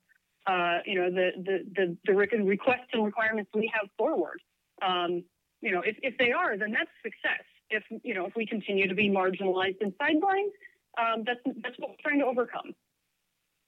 uh, 0.49 0.79
you 0.85 0.99
know, 0.99 1.12
the, 1.12 1.29
the, 1.38 1.57
the, 1.75 1.97
the, 2.05 2.13
requests 2.43 2.89
and 2.93 3.05
requirements 3.05 3.51
we 3.53 3.71
have 3.71 3.88
forward. 3.97 4.41
Um, 4.81 5.23
you 5.62 5.71
know, 5.71 5.81
if, 5.85 5.95
if 6.01 6.17
they 6.17 6.31
are, 6.31 6.57
then 6.57 6.71
that's 6.71 6.89
success. 7.03 7.43
If, 7.69 7.83
you 8.03 8.15
know, 8.15 8.25
if 8.25 8.33
we 8.35 8.47
continue 8.47 8.88
to 8.88 8.95
be 8.95 9.09
marginalized 9.09 9.77
and 9.81 9.93
sidelined, 10.01 10.49
um, 10.97 11.23
that's, 11.23 11.39
that's 11.62 11.77
what 11.77 11.91
we're 11.91 12.01
trying 12.01 12.19
to 12.19 12.25
overcome. 12.25 12.73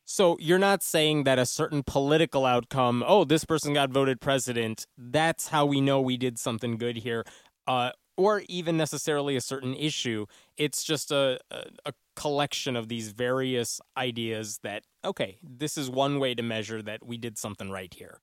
So 0.05 0.37
you're 0.39 0.57
not 0.57 0.81
saying 0.81 1.25
that 1.25 1.37
a 1.37 1.45
certain 1.45 1.83
political 1.85 2.47
outcome, 2.47 3.03
oh, 3.05 3.25
this 3.25 3.45
person 3.45 3.73
got 3.73 3.91
voted 3.91 4.19
president, 4.19 4.87
that's 4.97 5.49
how 5.49 5.67
we 5.67 5.81
know 5.81 6.01
we 6.01 6.17
did 6.17 6.39
something 6.39 6.77
good 6.77 6.97
here. 6.97 7.23
Uh, 7.67 7.91
or 8.17 8.41
even 8.49 8.75
necessarily 8.75 9.35
a 9.35 9.41
certain 9.41 9.73
issue. 9.75 10.25
It's 10.57 10.83
just 10.83 11.11
a, 11.11 11.39
a, 11.51 11.65
a, 11.85 11.93
collection 12.15 12.75
of 12.75 12.87
these 12.87 13.11
various 13.11 13.79
ideas 13.97 14.59
that, 14.63 14.83
okay, 15.03 15.37
this 15.41 15.77
is 15.77 15.89
one 15.89 16.19
way 16.19 16.35
to 16.35 16.43
measure 16.43 16.81
that 16.81 17.05
we 17.05 17.17
did 17.17 17.37
something 17.37 17.69
right 17.69 17.93
here. 17.93 18.19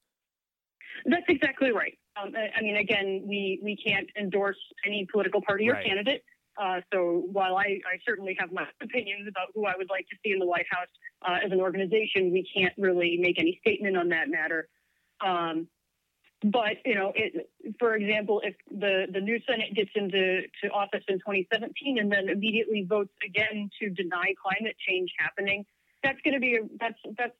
That's 1.06 1.24
exactly 1.28 1.72
right. 1.72 1.96
Um, 2.20 2.32
I 2.34 2.60
mean, 2.60 2.76
again, 2.76 3.22
we, 3.26 3.60
we 3.62 3.76
can't 3.76 4.08
endorse 4.18 4.58
any 4.84 5.06
political 5.10 5.40
party 5.40 5.68
or 5.68 5.74
right. 5.74 5.86
candidate. 5.86 6.22
Uh, 6.60 6.80
so 6.92 7.22
while 7.30 7.56
I, 7.56 7.78
I, 7.86 7.98
certainly 8.06 8.36
have 8.40 8.50
my 8.50 8.64
opinions 8.82 9.28
about 9.28 9.48
who 9.54 9.66
I 9.66 9.74
would 9.76 9.88
like 9.90 10.08
to 10.08 10.16
see 10.24 10.32
in 10.32 10.40
the 10.40 10.46
White 10.46 10.66
House 10.70 10.88
uh, 11.26 11.38
as 11.44 11.52
an 11.52 11.60
organization, 11.60 12.32
we 12.32 12.44
can't 12.52 12.74
really 12.76 13.16
make 13.20 13.38
any 13.38 13.60
statement 13.64 13.96
on 13.96 14.08
that 14.08 14.28
matter. 14.28 14.68
Um, 15.24 15.68
but 16.42 16.78
you 16.84 16.94
know, 16.94 17.12
it, 17.14 17.50
for 17.78 17.94
example, 17.94 18.40
if 18.44 18.54
the 18.70 19.06
the 19.12 19.20
new 19.20 19.40
Senate 19.48 19.74
gets 19.74 19.90
into 19.94 20.42
to 20.62 20.70
office 20.70 21.04
in 21.08 21.16
2017 21.18 21.98
and 21.98 22.10
then 22.10 22.28
immediately 22.28 22.86
votes 22.88 23.12
again 23.26 23.70
to 23.80 23.90
deny 23.90 24.34
climate 24.40 24.76
change 24.86 25.10
happening, 25.18 25.64
that's 26.02 26.18
going 26.22 26.34
to 26.34 26.40
be 26.40 26.56
a, 26.56 26.60
that's 26.78 26.98
that's 27.18 27.36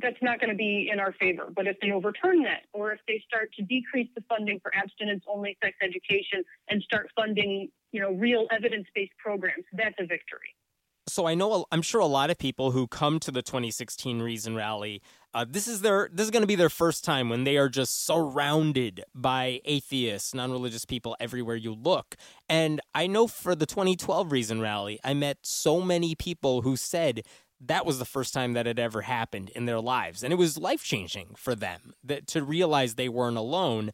that's 0.00 0.20
not 0.20 0.40
going 0.40 0.50
to 0.50 0.56
be 0.56 0.90
in 0.92 0.98
our 0.98 1.12
favor. 1.12 1.46
But 1.54 1.66
if 1.66 1.76
they 1.80 1.92
overturn 1.92 2.42
that, 2.42 2.64
or 2.72 2.92
if 2.92 3.00
they 3.06 3.22
start 3.26 3.50
to 3.54 3.62
decrease 3.62 4.08
the 4.14 4.22
funding 4.28 4.60
for 4.60 4.74
abstinence-only 4.74 5.56
sex 5.62 5.76
education 5.82 6.44
and 6.68 6.82
start 6.82 7.10
funding, 7.16 7.70
you 7.92 8.00
know, 8.00 8.12
real 8.12 8.46
evidence-based 8.50 9.16
programs, 9.22 9.64
that's 9.72 9.94
a 9.98 10.06
victory 10.06 10.54
so 11.06 11.26
I 11.26 11.34
know 11.34 11.66
I'm 11.70 11.82
sure 11.82 12.00
a 12.00 12.06
lot 12.06 12.30
of 12.30 12.38
people 12.38 12.70
who 12.70 12.86
come 12.86 13.20
to 13.20 13.30
the 13.30 13.42
2016 13.42 14.20
Reason 14.20 14.54
Rally, 14.54 15.02
uh, 15.34 15.44
this 15.48 15.66
is 15.66 15.80
their 15.80 16.08
this 16.12 16.24
is 16.24 16.30
going 16.30 16.42
to 16.42 16.46
be 16.46 16.54
their 16.54 16.70
first 16.70 17.04
time 17.04 17.28
when 17.28 17.42
they 17.44 17.56
are 17.56 17.68
just 17.68 18.06
surrounded 18.06 19.04
by 19.14 19.60
atheists, 19.64 20.32
non-religious 20.32 20.84
people 20.84 21.16
everywhere 21.18 21.56
you 21.56 21.74
look. 21.74 22.16
And 22.48 22.80
I 22.94 23.08
know 23.08 23.26
for 23.26 23.56
the 23.56 23.66
2012 23.66 24.30
Reason 24.30 24.60
Rally, 24.60 25.00
I 25.02 25.12
met 25.12 25.38
so 25.42 25.80
many 25.80 26.14
people 26.14 26.62
who 26.62 26.76
said 26.76 27.22
that 27.60 27.84
was 27.84 27.98
the 27.98 28.04
first 28.04 28.32
time 28.32 28.52
that 28.52 28.66
had 28.66 28.78
ever 28.78 29.02
happened 29.02 29.50
in 29.50 29.66
their 29.66 29.80
lives, 29.80 30.22
and 30.22 30.32
it 30.32 30.36
was 30.36 30.56
life 30.56 30.84
changing 30.84 31.34
for 31.36 31.56
them 31.56 31.94
that 32.04 32.28
to 32.28 32.44
realize 32.44 32.94
they 32.94 33.08
weren't 33.08 33.36
alone. 33.36 33.90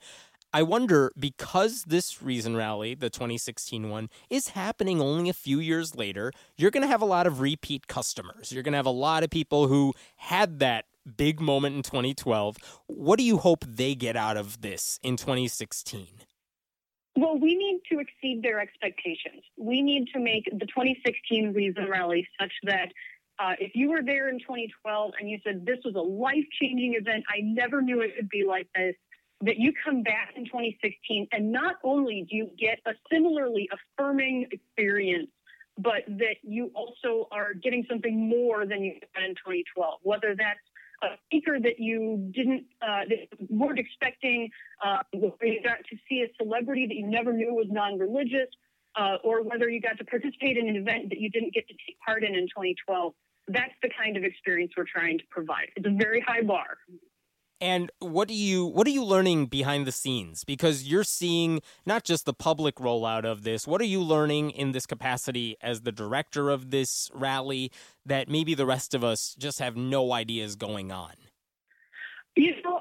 I 0.52 0.64
wonder 0.64 1.12
because 1.18 1.84
this 1.84 2.20
Reason 2.20 2.56
Rally, 2.56 2.94
the 2.94 3.08
2016 3.08 3.88
one, 3.88 4.10
is 4.28 4.48
happening 4.48 5.00
only 5.00 5.30
a 5.30 5.32
few 5.32 5.60
years 5.60 5.94
later, 5.94 6.32
you're 6.56 6.72
going 6.72 6.82
to 6.82 6.88
have 6.88 7.02
a 7.02 7.06
lot 7.06 7.28
of 7.28 7.40
repeat 7.40 7.86
customers. 7.86 8.50
You're 8.50 8.64
going 8.64 8.72
to 8.72 8.78
have 8.78 8.84
a 8.84 8.90
lot 8.90 9.22
of 9.22 9.30
people 9.30 9.68
who 9.68 9.94
had 10.16 10.58
that 10.58 10.86
big 11.16 11.40
moment 11.40 11.76
in 11.76 11.82
2012. 11.82 12.56
What 12.86 13.18
do 13.18 13.24
you 13.24 13.38
hope 13.38 13.64
they 13.66 13.94
get 13.94 14.16
out 14.16 14.36
of 14.36 14.60
this 14.60 14.98
in 15.02 15.16
2016? 15.16 16.06
Well, 17.16 17.38
we 17.38 17.56
need 17.56 17.80
to 17.92 17.98
exceed 17.98 18.42
their 18.42 18.60
expectations. 18.60 19.42
We 19.58 19.82
need 19.82 20.08
to 20.14 20.20
make 20.20 20.44
the 20.44 20.66
2016 20.66 21.52
Reason 21.52 21.88
Rally 21.88 22.26
such 22.40 22.52
that 22.64 22.88
uh, 23.38 23.54
if 23.58 23.72
you 23.74 23.90
were 23.90 24.02
there 24.04 24.28
in 24.28 24.38
2012 24.38 25.12
and 25.18 25.28
you 25.28 25.38
said 25.44 25.64
this 25.64 25.78
was 25.84 25.94
a 25.96 26.00
life 26.00 26.44
changing 26.60 26.94
event, 26.94 27.24
I 27.28 27.40
never 27.42 27.82
knew 27.82 28.00
it 28.00 28.12
would 28.16 28.28
be 28.28 28.44
like 28.46 28.68
this, 28.74 28.94
that 29.42 29.56
you 29.58 29.72
come 29.84 30.02
back 30.02 30.34
in 30.36 30.44
2016 30.44 31.28
and 31.32 31.50
not 31.50 31.76
only 31.82 32.26
do 32.30 32.36
you 32.36 32.50
get 32.58 32.78
a 32.86 32.92
similarly 33.10 33.68
affirming 33.72 34.46
experience, 34.52 35.30
but 35.78 36.04
that 36.06 36.36
you 36.42 36.70
also 36.74 37.26
are 37.32 37.54
getting 37.54 37.84
something 37.88 38.28
more 38.28 38.66
than 38.66 38.82
you 38.84 38.92
got 39.14 39.24
in 39.24 39.30
2012, 39.30 40.00
whether 40.02 40.34
that's 40.36 40.60
a 41.02 41.08
speaker 41.26 41.58
that 41.60 41.78
you 41.78 42.30
didn't 42.34 42.64
uh, 42.82 43.02
that 43.08 43.28
weren't 43.48 43.78
expecting, 43.78 44.50
uh, 44.84 44.98
you 45.12 45.60
got 45.64 45.78
to 45.90 45.96
see 46.08 46.22
a 46.22 46.28
celebrity 46.42 46.86
that 46.86 46.94
you 46.94 47.06
never 47.06 47.32
knew 47.32 47.54
was 47.54 47.66
non-religious, 47.70 48.48
uh, 48.96 49.16
or 49.24 49.42
whether 49.42 49.68
you 49.68 49.80
got 49.80 49.98
to 49.98 50.04
participate 50.04 50.56
in 50.56 50.68
an 50.68 50.76
event 50.76 51.08
that 51.10 51.18
you 51.18 51.30
didn't 51.30 51.54
get 51.54 51.66
to 51.68 51.74
take 51.86 51.98
part 52.04 52.24
in 52.24 52.34
in 52.34 52.46
2012. 52.48 53.14
That's 53.48 53.72
the 53.82 53.90
kind 53.98 54.16
of 54.16 54.24
experience 54.24 54.72
we're 54.76 54.84
trying 54.84 55.18
to 55.18 55.24
provide. 55.30 55.68
It's 55.76 55.86
a 55.86 55.90
very 55.90 56.20
high 56.20 56.42
bar. 56.42 56.78
And 57.60 57.90
what 57.98 58.28
do 58.28 58.34
you 58.34 58.64
what 58.64 58.86
are 58.86 58.90
you 58.90 59.04
learning 59.04 59.46
behind 59.46 59.86
the 59.86 59.92
scenes? 59.92 60.44
Because 60.44 60.84
you're 60.84 61.04
seeing 61.04 61.60
not 61.84 62.04
just 62.04 62.24
the 62.24 62.32
public 62.32 62.76
rollout 62.76 63.24
of 63.24 63.42
this. 63.42 63.66
What 63.66 63.82
are 63.82 63.86
you 63.86 64.00
learning 64.00 64.50
in 64.52 64.72
this 64.72 64.86
capacity 64.86 65.56
as 65.60 65.82
the 65.82 65.92
director 65.92 66.48
of 66.48 66.70
this 66.70 67.10
rally 67.12 67.70
that 68.06 68.28
maybe 68.28 68.54
the 68.54 68.64
rest 68.64 68.94
of 68.94 69.04
us 69.04 69.36
just 69.38 69.58
have 69.58 69.76
no 69.76 70.12
idea 70.12 70.42
is 70.44 70.56
going 70.56 70.90
on? 70.90 71.12
You 72.34 72.52
know, 72.64 72.80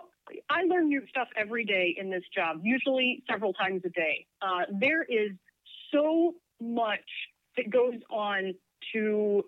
I 0.50 0.63
learn 0.63 0.88
new 0.88 1.02
stuff 1.10 1.28
every 1.36 1.65
day 1.65 1.96
in 2.00 2.10
this 2.10 2.24
job, 2.34 2.62
usually 2.63 3.24
several 3.30 3.52
times 3.54 3.82
a 3.86 3.89
day. 3.89 4.28
Uh, 4.42 4.62
there 4.80 5.04
is 5.04 5.32
so 5.92 6.36
much 6.62 7.00
that 7.58 7.70
goes 7.70 8.00
on 8.10 8.54
to 8.94 9.44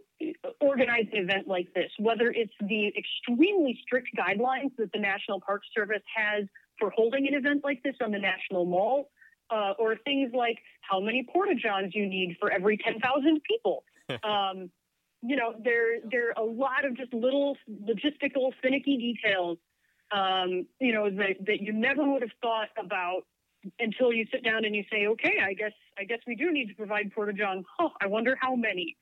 organize 0.60 1.06
an 1.12 1.20
event 1.20 1.48
like 1.48 1.67
this, 1.74 1.91
whether 2.00 2.30
it's 2.30 2.54
the 2.62 2.91
extremely 2.98 3.78
strict 3.82 4.10
guidelines 4.17 4.76
that 4.78 4.91
the 4.94 5.00
National 5.00 5.39
Park 5.41 5.62
Service 5.76 6.04
has 6.15 6.46
for 6.80 6.89
holding 6.91 7.28
an 7.28 7.34
event 7.34 7.63
like 7.63 7.82
this 7.84 7.96
on 8.04 8.12
the 8.12 8.20
National 8.20 8.65
Mall, 8.65 9.10
uh, 9.50 9.74
or 9.80 9.98
things 10.06 10.32
like 10.34 10.58
how 10.82 11.00
many 11.00 11.28
porta 11.32 11.56
johns 11.56 11.94
you 11.94 12.08
need 12.08 12.38
for 12.39 12.52
every 12.52 12.78
10,000 12.78 13.41
people. 13.44 13.84
um, 14.24 14.70
you 15.24 15.36
know, 15.36 15.54
there 15.63 16.00
there 16.10 16.30
are 16.30 16.44
a 16.44 16.46
lot 16.46 16.84
of 16.84 16.98
just 16.98 17.13
little 17.13 17.56
logistical, 17.70 18.52
finicky 18.62 18.98
details. 18.98 19.58
Um, 20.12 20.67
you 20.80 20.94
know 20.94 21.10
that 21.10 21.46
that 21.46 21.62
you 21.62 21.74
never 21.74 22.04
would 22.04 22.22
have 22.22 22.32
thought 22.41 22.70
about 22.78 23.22
until 23.80 24.12
you 24.12 24.26
sit 24.32 24.44
down 24.44 24.65
and 24.65 24.76
you 24.76 24.84
say, 24.91 25.06
okay, 25.08 25.36
I 25.44 25.54
guess 25.54 25.74
I 26.00 26.06
guess 26.06 26.20
we 26.26 26.36
do 26.36 26.52
need 26.52 26.67
to 26.67 26.74
provide 26.74 27.12
porta 27.13 27.34
johns. 27.34 27.65
Huh, 27.78 27.89
I 28.02 28.08
wonder 28.08 28.36
how 28.41 28.56
many. 28.56 28.98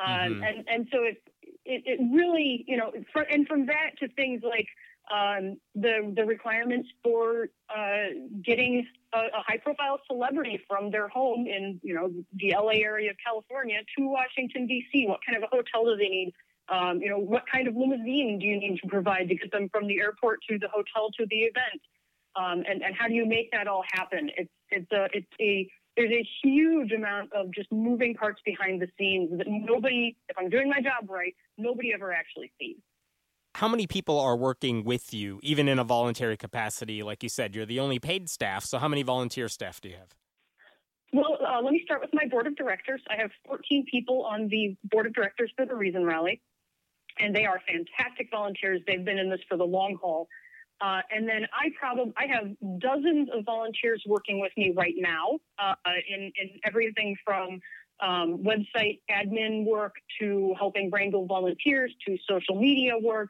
Um, 0.00 0.08
mm-hmm. 0.08 0.42
and 0.42 0.68
and 0.68 0.88
so 0.92 1.02
it, 1.02 1.22
it, 1.64 1.82
it 1.86 2.00
really 2.12 2.64
you 2.66 2.76
know 2.76 2.92
for, 3.12 3.22
and 3.22 3.46
from 3.46 3.66
that 3.66 3.90
to 4.00 4.08
things 4.08 4.42
like 4.42 4.66
um, 5.10 5.56
the 5.74 6.12
the 6.16 6.24
requirements 6.24 6.88
for 7.02 7.48
uh, 7.68 8.14
getting 8.44 8.86
a, 9.12 9.18
a, 9.18 9.42
high 9.46 9.58
profile 9.58 9.98
celebrity 10.06 10.60
from 10.68 10.90
their 10.90 11.08
home 11.08 11.46
in 11.46 11.80
you 11.82 11.94
know 11.94 12.12
the 12.34 12.54
LA 12.56 12.82
area 12.82 13.10
of 13.10 13.16
California 13.24 13.78
to 13.98 14.06
Washington 14.06 14.66
D.C. 14.66 15.06
What 15.06 15.20
kind 15.26 15.36
of 15.36 15.44
a 15.44 15.54
hotel 15.54 15.84
do 15.84 15.96
they 15.96 16.08
need? 16.08 16.32
Um, 16.68 17.00
you 17.02 17.10
know 17.10 17.18
what 17.18 17.44
kind 17.52 17.68
of 17.68 17.76
limousine 17.76 18.38
do 18.40 18.46
you 18.46 18.58
need 18.58 18.78
to 18.82 18.88
provide 18.88 19.28
to 19.28 19.34
get 19.34 19.50
them 19.50 19.68
from 19.70 19.86
the 19.86 20.00
airport 20.00 20.40
to 20.48 20.58
the 20.58 20.68
hotel 20.68 21.10
to 21.18 21.26
the 21.28 21.40
event? 21.40 21.82
Um, 22.36 22.64
and 22.68 22.82
and 22.82 22.94
how 22.98 23.08
do 23.08 23.14
you 23.14 23.26
make 23.26 23.50
that 23.50 23.66
all 23.66 23.84
happen? 23.92 24.30
It's 24.36 24.50
it's 24.70 24.92
a 24.92 25.08
it's 25.12 25.26
a 25.40 25.68
there's 25.96 26.12
a 26.12 26.26
huge 26.42 26.92
amount 26.92 27.32
of 27.32 27.52
just 27.52 27.70
moving 27.70 28.14
parts 28.14 28.40
behind 28.44 28.80
the 28.80 28.88
scenes 28.98 29.30
that 29.38 29.46
nobody, 29.48 30.16
if 30.28 30.36
I'm 30.38 30.48
doing 30.48 30.68
my 30.68 30.80
job 30.80 31.08
right, 31.08 31.34
nobody 31.58 31.92
ever 31.92 32.12
actually 32.12 32.50
sees. 32.58 32.78
How 33.54 33.68
many 33.68 33.86
people 33.86 34.18
are 34.18 34.34
working 34.34 34.82
with 34.82 35.12
you, 35.12 35.38
even 35.42 35.68
in 35.68 35.78
a 35.78 35.84
voluntary 35.84 36.38
capacity? 36.38 37.02
Like 37.02 37.22
you 37.22 37.28
said, 37.28 37.54
you're 37.54 37.66
the 37.66 37.80
only 37.80 37.98
paid 37.98 38.30
staff. 38.30 38.64
So, 38.64 38.78
how 38.78 38.88
many 38.88 39.02
volunteer 39.02 39.48
staff 39.48 39.80
do 39.80 39.90
you 39.90 39.96
have? 39.96 40.14
Well, 41.12 41.36
uh, 41.46 41.60
let 41.60 41.74
me 41.74 41.82
start 41.84 42.00
with 42.00 42.10
my 42.14 42.26
board 42.26 42.46
of 42.46 42.56
directors. 42.56 43.02
I 43.10 43.16
have 43.20 43.30
14 43.46 43.84
people 43.90 44.24
on 44.24 44.48
the 44.48 44.74
board 44.84 45.06
of 45.06 45.12
directors 45.12 45.52
for 45.54 45.66
the 45.66 45.74
Reason 45.74 46.02
Rally, 46.02 46.40
and 47.18 47.36
they 47.36 47.44
are 47.44 47.60
fantastic 47.66 48.28
volunteers. 48.30 48.80
They've 48.86 49.04
been 49.04 49.18
in 49.18 49.28
this 49.28 49.40
for 49.46 49.58
the 49.58 49.64
long 49.64 49.98
haul. 50.00 50.28
Uh, 50.82 51.00
and 51.14 51.28
then 51.28 51.46
I 51.52 51.68
probably 51.78 52.12
I 52.18 52.26
have 52.26 52.48
dozens 52.80 53.28
of 53.32 53.44
volunteers 53.44 54.02
working 54.06 54.40
with 54.40 54.50
me 54.56 54.74
right 54.76 54.94
now 54.96 55.38
uh, 55.58 55.74
in, 56.08 56.32
in 56.40 56.50
everything 56.64 57.16
from 57.24 57.60
um, 58.00 58.38
website 58.38 59.00
admin 59.08 59.64
work 59.64 59.94
to 60.20 60.54
helping 60.58 60.90
wrangle 60.90 61.24
volunteers 61.26 61.94
to 62.06 62.16
social 62.28 62.60
media 62.60 62.94
work. 63.00 63.28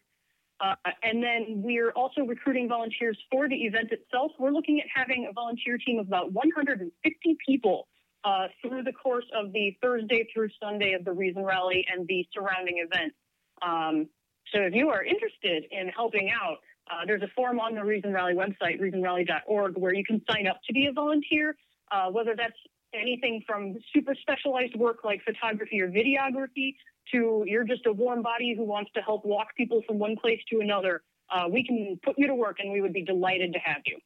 Uh, 0.60 0.74
and 1.02 1.22
then 1.22 1.60
we're 1.62 1.90
also 1.90 2.22
recruiting 2.22 2.68
volunteers 2.68 3.18
for 3.30 3.48
the 3.48 3.56
event 3.56 3.90
itself. 3.92 4.32
We're 4.38 4.52
looking 4.52 4.80
at 4.80 4.86
having 4.94 5.26
a 5.28 5.32
volunteer 5.32 5.76
team 5.76 5.98
of 5.98 6.06
about 6.06 6.32
150 6.32 7.36
people 7.46 7.88
uh, 8.24 8.46
through 8.62 8.84
the 8.84 8.92
course 8.92 9.26
of 9.36 9.52
the 9.52 9.76
Thursday 9.82 10.26
through 10.32 10.48
Sunday 10.62 10.94
of 10.94 11.04
the 11.04 11.12
Reason 11.12 11.42
Rally 11.42 11.84
and 11.92 12.06
the 12.06 12.26
surrounding 12.32 12.78
event. 12.78 13.12
Um, 13.60 14.08
so 14.54 14.62
if 14.62 14.74
you 14.74 14.88
are 14.90 15.02
interested 15.02 15.64
in 15.70 15.88
helping 15.88 16.30
out, 16.30 16.58
uh, 16.90 17.04
there's 17.06 17.22
a 17.22 17.28
form 17.34 17.60
on 17.60 17.74
the 17.74 17.84
Reason 17.84 18.12
Rally 18.12 18.34
website, 18.34 18.80
reasonrally.org, 18.80 19.76
where 19.76 19.94
you 19.94 20.04
can 20.04 20.20
sign 20.30 20.46
up 20.46 20.60
to 20.66 20.72
be 20.72 20.86
a 20.86 20.92
volunteer, 20.92 21.56
uh, 21.90 22.10
whether 22.10 22.34
that's 22.36 22.56
anything 22.94 23.42
from 23.46 23.76
super 23.94 24.14
specialized 24.20 24.76
work 24.76 24.98
like 25.04 25.22
photography 25.24 25.80
or 25.80 25.88
videography 25.88 26.74
to 27.10 27.42
you're 27.46 27.64
just 27.64 27.86
a 27.86 27.92
warm 27.92 28.22
body 28.22 28.54
who 28.56 28.64
wants 28.64 28.90
to 28.94 29.00
help 29.00 29.24
walk 29.24 29.48
people 29.56 29.82
from 29.86 29.98
one 29.98 30.16
place 30.16 30.40
to 30.50 30.60
another. 30.60 31.02
Uh, 31.30 31.48
we 31.50 31.64
can 31.64 31.98
put 32.04 32.14
you 32.18 32.26
to 32.26 32.34
work 32.34 32.56
and 32.60 32.70
we 32.70 32.80
would 32.80 32.92
be 32.92 33.04
delighted 33.04 33.52
to 33.52 33.58
have 33.58 33.82
you. 33.86 33.96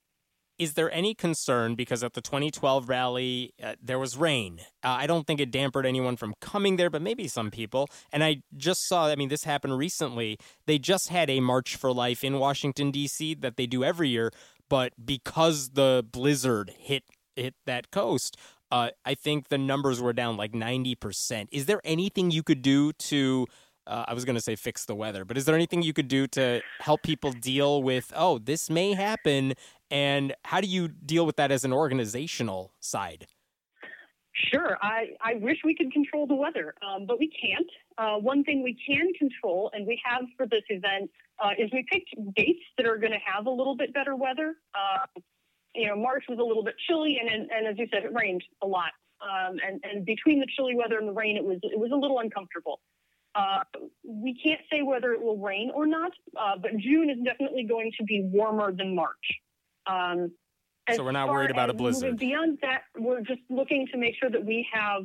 Is 0.58 0.74
there 0.74 0.90
any 0.90 1.14
concern 1.14 1.74
because 1.74 2.02
at 2.02 2.14
the 2.14 2.22
2012 2.22 2.88
rally 2.88 3.52
uh, 3.62 3.74
there 3.82 3.98
was 3.98 4.16
rain? 4.16 4.60
Uh, 4.82 4.96
I 5.00 5.06
don't 5.06 5.26
think 5.26 5.40
it 5.40 5.50
dampened 5.50 5.86
anyone 5.86 6.16
from 6.16 6.34
coming 6.40 6.76
there, 6.76 6.88
but 6.88 7.02
maybe 7.02 7.28
some 7.28 7.50
people. 7.50 7.88
And 8.12 8.24
I 8.24 8.42
just 8.56 8.88
saw, 8.88 9.06
I 9.06 9.16
mean, 9.16 9.28
this 9.28 9.44
happened 9.44 9.76
recently. 9.76 10.38
They 10.66 10.78
just 10.78 11.08
had 11.08 11.28
a 11.28 11.40
March 11.40 11.76
for 11.76 11.92
Life 11.92 12.24
in 12.24 12.38
Washington, 12.38 12.90
D.C. 12.90 13.34
that 13.34 13.56
they 13.56 13.66
do 13.66 13.84
every 13.84 14.08
year. 14.08 14.30
But 14.68 14.92
because 15.04 15.70
the 15.70 16.04
blizzard 16.10 16.72
hit 16.78 17.04
hit 17.36 17.54
that 17.66 17.90
coast, 17.90 18.36
uh, 18.70 18.90
I 19.04 19.14
think 19.14 19.48
the 19.48 19.58
numbers 19.58 20.00
were 20.00 20.14
down 20.14 20.38
like 20.38 20.52
90%. 20.52 21.48
Is 21.52 21.66
there 21.66 21.82
anything 21.84 22.30
you 22.30 22.42
could 22.42 22.62
do 22.62 22.92
to 22.94 23.46
uh, 23.86 24.04
I 24.08 24.14
was 24.14 24.24
going 24.24 24.34
to 24.34 24.42
say 24.42 24.56
fix 24.56 24.84
the 24.84 24.94
weather, 24.94 25.24
but 25.24 25.36
is 25.36 25.44
there 25.44 25.54
anything 25.54 25.82
you 25.82 25.92
could 25.92 26.08
do 26.08 26.26
to 26.28 26.60
help 26.80 27.02
people 27.02 27.32
deal 27.32 27.82
with, 27.82 28.12
oh, 28.16 28.38
this 28.38 28.68
may 28.68 28.94
happen? 28.94 29.54
And 29.90 30.34
how 30.44 30.60
do 30.60 30.66
you 30.66 30.88
deal 30.88 31.26
with 31.26 31.36
that 31.36 31.50
as 31.50 31.64
an 31.64 31.72
organizational 31.72 32.74
side? 32.80 33.26
Sure. 34.52 34.76
I, 34.82 35.10
I 35.22 35.34
wish 35.34 35.58
we 35.64 35.74
could 35.74 35.90
control 35.92 36.26
the 36.26 36.34
weather, 36.34 36.74
um, 36.86 37.06
but 37.06 37.18
we 37.18 37.30
can't. 37.30 37.70
Uh, 37.96 38.20
one 38.20 38.44
thing 38.44 38.62
we 38.62 38.76
can 38.86 39.12
control, 39.18 39.70
and 39.72 39.86
we 39.86 40.00
have 40.04 40.24
for 40.36 40.46
this 40.46 40.62
event, 40.68 41.10
uh, 41.42 41.50
is 41.58 41.70
we 41.72 41.86
picked 41.90 42.10
dates 42.34 42.60
that 42.76 42.86
are 42.86 42.98
going 42.98 43.12
to 43.12 43.18
have 43.24 43.46
a 43.46 43.50
little 43.50 43.76
bit 43.76 43.94
better 43.94 44.14
weather. 44.14 44.54
Uh, 44.74 45.20
you 45.74 45.86
know, 45.86 45.96
March 45.96 46.24
was 46.28 46.38
a 46.38 46.42
little 46.42 46.64
bit 46.64 46.74
chilly, 46.86 47.18
and, 47.20 47.30
and, 47.30 47.50
and 47.50 47.66
as 47.66 47.78
you 47.78 47.86
said, 47.92 48.04
it 48.04 48.12
rained 48.12 48.42
a 48.62 48.66
lot. 48.66 48.90
Um, 49.22 49.56
and, 49.66 49.80
and 49.82 50.04
between 50.04 50.40
the 50.40 50.46
chilly 50.56 50.74
weather 50.76 50.98
and 50.98 51.08
the 51.08 51.12
rain, 51.12 51.36
it 51.36 51.44
was 51.44 51.58
it 51.62 51.78
was 51.78 51.90
a 51.90 51.96
little 51.96 52.18
uncomfortable. 52.18 52.80
Uh, 53.34 53.60
we 54.04 54.38
can't 54.42 54.60
say 54.70 54.82
whether 54.82 55.12
it 55.12 55.22
will 55.22 55.38
rain 55.38 55.70
or 55.74 55.86
not, 55.86 56.12
uh, 56.38 56.56
but 56.60 56.76
June 56.76 57.08
is 57.10 57.16
definitely 57.24 57.64
going 57.64 57.92
to 57.98 58.04
be 58.04 58.28
warmer 58.32 58.72
than 58.72 58.94
March. 58.94 59.14
Um, 59.86 60.32
so 60.94 61.02
we're 61.02 61.12
not 61.12 61.28
worried 61.28 61.50
about 61.50 61.70
a 61.70 61.74
blizzard. 61.74 62.18
Beyond 62.18 62.58
that, 62.62 62.82
we're 62.96 63.20
just 63.20 63.40
looking 63.50 63.88
to 63.92 63.98
make 63.98 64.14
sure 64.20 64.30
that 64.30 64.44
we 64.44 64.66
have 64.72 65.02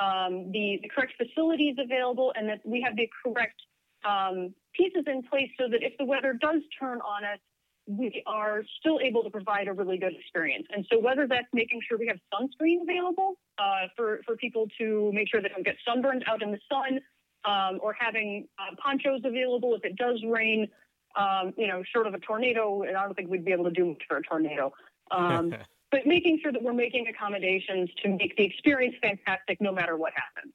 um, 0.00 0.50
the, 0.50 0.80
the, 0.82 0.88
correct 0.88 1.12
facilities 1.16 1.76
available 1.78 2.32
and 2.34 2.48
that 2.48 2.60
we 2.64 2.80
have 2.80 2.96
the 2.96 3.08
correct 3.22 3.60
um, 4.04 4.54
pieces 4.74 5.04
in 5.06 5.22
place 5.22 5.50
so 5.58 5.68
that 5.68 5.82
if 5.82 5.92
the 5.98 6.04
weather 6.04 6.32
does 6.40 6.62
turn 6.78 7.00
on 7.02 7.24
us, 7.24 7.38
we 7.86 8.22
are 8.26 8.62
still 8.78 8.98
able 9.00 9.22
to 9.22 9.30
provide 9.30 9.68
a 9.68 9.72
really 9.72 9.98
good 9.98 10.14
experience. 10.18 10.66
And 10.74 10.86
so 10.90 10.98
whether 10.98 11.26
that's 11.26 11.46
making 11.52 11.80
sure 11.88 11.98
we 11.98 12.06
have 12.06 12.18
sunscreen 12.32 12.82
available 12.82 13.34
uh, 13.58 13.88
for, 13.96 14.20
for 14.26 14.36
people 14.36 14.66
to 14.78 15.10
make 15.12 15.28
sure 15.28 15.42
they 15.42 15.48
don't 15.48 15.64
get 15.64 15.76
sunburned 15.86 16.24
out 16.26 16.42
in 16.42 16.50
the 16.50 16.58
sun, 16.70 17.00
um, 17.44 17.78
or 17.82 17.94
having 17.98 18.46
uh, 18.58 18.74
ponchos 18.82 19.22
available 19.24 19.74
if 19.74 19.84
it 19.84 19.96
does 19.96 20.22
rain. 20.28 20.68
Um, 21.16 21.52
you 21.56 21.66
know, 21.66 21.82
short 21.92 22.06
of 22.06 22.14
a 22.14 22.18
tornado, 22.20 22.82
and 22.82 22.96
I 22.96 23.04
don't 23.04 23.14
think 23.14 23.30
we'd 23.30 23.44
be 23.44 23.52
able 23.52 23.64
to 23.64 23.70
do 23.70 23.86
much 23.86 24.02
for 24.08 24.18
a 24.18 24.22
tornado. 24.22 24.72
Um, 25.10 25.54
but 25.90 26.06
making 26.06 26.38
sure 26.42 26.52
that 26.52 26.62
we're 26.62 26.72
making 26.72 27.08
accommodations 27.08 27.90
to 28.02 28.10
make 28.10 28.36
the 28.36 28.44
experience 28.44 28.94
fantastic 29.02 29.60
no 29.60 29.72
matter 29.72 29.96
what 29.96 30.12
happens. 30.14 30.54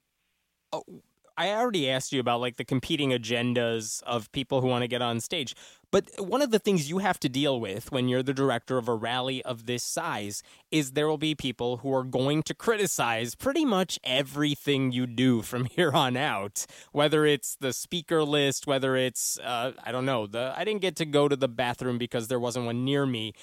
Oh, 0.72 0.84
I 1.38 1.50
already 1.52 1.90
asked 1.90 2.14
you 2.14 2.20
about 2.20 2.40
like 2.40 2.56
the 2.56 2.64
competing 2.64 3.10
agendas 3.12 4.02
of 4.04 4.32
people 4.32 4.62
who 4.62 4.68
want 4.68 4.84
to 4.84 4.88
get 4.88 5.02
on 5.02 5.20
stage. 5.20 5.56
But 5.92 6.10
one 6.18 6.42
of 6.42 6.52
the 6.52 6.60
things 6.60 6.90
you 6.90 7.00
have 7.00 7.20
to 7.22 7.30
deal 7.30 7.60
with 7.60 7.92
when 7.92 8.08
you're 8.10 8.24
the 8.24 8.34
director 8.34 8.78
of 8.78 8.88
a 8.88 8.96
rally 8.96 9.44
of 9.44 9.66
this 9.66 9.84
size 9.84 10.44
is 10.72 10.92
there 10.92 11.08
will 11.08 11.18
be 11.18 11.36
people 11.36 11.78
who 11.78 11.94
are 11.94 12.04
going 12.04 12.44
to 12.44 12.54
criticize 12.54 13.36
pretty 13.36 13.66
much 13.66 14.00
everything 14.04 14.92
you 14.92 15.08
do 15.08 15.42
from 15.42 15.66
here 15.76 15.92
on 15.92 16.18
out. 16.18 16.66
Whether 16.92 17.26
it's 17.26 17.56
the 17.60 17.74
speaker 17.74 18.24
list, 18.24 18.68
whether 18.68 18.96
it's 18.96 19.38
uh, 19.40 19.74
I 19.84 19.92
don't 19.92 20.06
know, 20.06 20.28
the 20.28 20.54
I 20.56 20.64
didn't 20.64 20.82
get 20.82 20.96
to 20.98 21.06
go 21.06 21.28
to 21.28 21.36
the 21.36 21.50
bathroom 21.50 21.98
because 21.98 22.28
there 22.28 22.40
wasn't 22.40 22.66
one 22.66 22.86
near 22.86 23.06
me. 23.06 23.34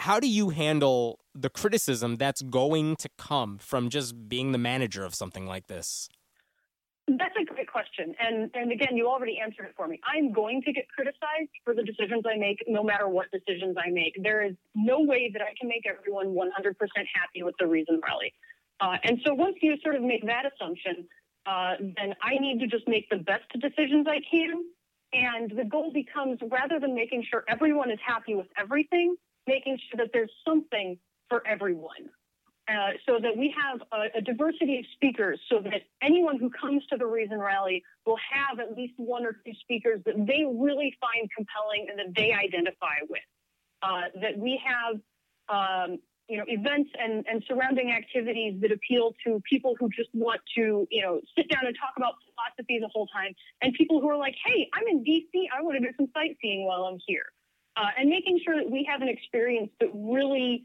how 0.00 0.20
do 0.20 0.28
you 0.28 0.50
handle 0.50 1.20
the 1.34 1.50
criticism 1.50 2.16
that's 2.16 2.42
going 2.42 2.96
to 2.96 3.08
come 3.18 3.58
from 3.58 3.88
just 3.90 4.28
being 4.28 4.52
the 4.52 4.58
manager 4.58 5.04
of 5.04 5.14
something 5.14 5.46
like 5.46 5.68
this? 5.68 6.08
That's 7.08 7.34
a 7.40 7.44
great 7.44 7.70
question. 7.70 8.14
And, 8.18 8.50
and 8.54 8.72
again, 8.72 8.96
you 8.96 9.06
already 9.06 9.38
answered 9.38 9.66
it 9.66 9.74
for 9.76 9.86
me. 9.86 10.00
I'm 10.12 10.32
going 10.32 10.60
to 10.62 10.72
get 10.72 10.88
criticized 10.88 11.54
for 11.64 11.72
the 11.72 11.82
decisions 11.82 12.24
I 12.28 12.36
make, 12.36 12.64
no 12.66 12.82
matter 12.82 13.06
what 13.06 13.26
decisions 13.30 13.76
I 13.78 13.90
make. 13.90 14.18
There 14.20 14.44
is 14.44 14.54
no 14.74 15.00
way 15.00 15.30
that 15.32 15.40
I 15.40 15.54
can 15.58 15.68
make 15.68 15.84
everyone 15.86 16.34
100% 16.34 16.74
happy 17.14 17.44
with 17.44 17.54
the 17.60 17.66
reason 17.66 18.00
rally. 18.04 18.32
Uh, 18.80 18.96
and 19.04 19.20
so 19.24 19.34
once 19.34 19.56
you 19.62 19.76
sort 19.84 19.94
of 19.94 20.02
make 20.02 20.26
that 20.26 20.44
assumption, 20.46 21.06
uh, 21.46 21.74
then 21.80 22.14
I 22.22 22.38
need 22.40 22.58
to 22.60 22.66
just 22.66 22.88
make 22.88 23.08
the 23.08 23.18
best 23.18 23.44
decisions 23.60 24.06
I 24.08 24.18
can. 24.28 24.64
And 25.12 25.50
the 25.56 25.64
goal 25.64 25.92
becomes 25.92 26.40
rather 26.50 26.80
than 26.80 26.92
making 26.94 27.24
sure 27.30 27.44
everyone 27.48 27.92
is 27.92 28.00
happy 28.04 28.34
with 28.34 28.48
everything, 28.58 29.14
making 29.46 29.78
sure 29.88 30.04
that 30.04 30.10
there's 30.12 30.32
something 30.44 30.98
for 31.28 31.46
everyone. 31.46 32.10
Uh, 32.68 32.90
so 33.06 33.20
that 33.22 33.36
we 33.36 33.54
have 33.56 33.80
a, 33.92 34.18
a, 34.18 34.20
diversity 34.20 34.80
of 34.80 34.84
speakers 34.94 35.38
so 35.48 35.60
that 35.60 35.82
anyone 36.02 36.36
who 36.36 36.50
comes 36.50 36.84
to 36.86 36.96
the 36.96 37.06
Reason 37.06 37.38
Rally 37.38 37.80
will 38.04 38.18
have 38.32 38.58
at 38.58 38.76
least 38.76 38.94
one 38.96 39.24
or 39.24 39.36
two 39.44 39.52
speakers 39.60 40.00
that 40.04 40.16
they 40.16 40.44
really 40.44 40.92
find 41.00 41.30
compelling 41.30 41.86
and 41.88 41.96
that 41.96 42.12
they 42.16 42.32
identify 42.32 42.98
with. 43.08 43.22
Uh, 43.82 44.10
that 44.20 44.36
we 44.36 44.60
have 44.66 44.98
um, 45.48 45.98
you 46.28 46.38
know, 46.38 46.44
events 46.48 46.90
and, 46.98 47.24
and 47.30 47.44
surrounding 47.46 47.92
activities 47.92 48.60
that 48.60 48.72
appeal 48.72 49.14
to 49.24 49.40
people 49.48 49.76
who 49.78 49.88
just 49.90 50.10
want 50.12 50.40
to, 50.56 50.86
you 50.90 51.02
know, 51.02 51.20
sit 51.36 51.48
down 51.48 51.66
and 51.66 51.76
talk 51.78 51.92
about 51.96 52.14
philosophy 52.26 52.78
the 52.80 52.90
whole 52.92 53.06
time, 53.06 53.32
and 53.62 53.72
people 53.74 54.00
who 54.00 54.08
are 54.08 54.16
like, 54.16 54.34
hey, 54.44 54.68
I'm 54.74 54.88
in 54.88 55.04
DC, 55.04 55.46
I 55.56 55.62
want 55.62 55.80
to 55.80 55.86
do 55.86 55.94
some 55.96 56.08
sightseeing 56.12 56.66
while 56.66 56.84
I'm 56.84 56.98
here. 57.06 57.26
Uh, 57.76 57.90
and 57.98 58.08
making 58.08 58.40
sure 58.44 58.56
that 58.56 58.68
we 58.68 58.88
have 58.90 59.02
an 59.02 59.08
experience 59.08 59.70
that 59.80 59.90
really 59.94 60.64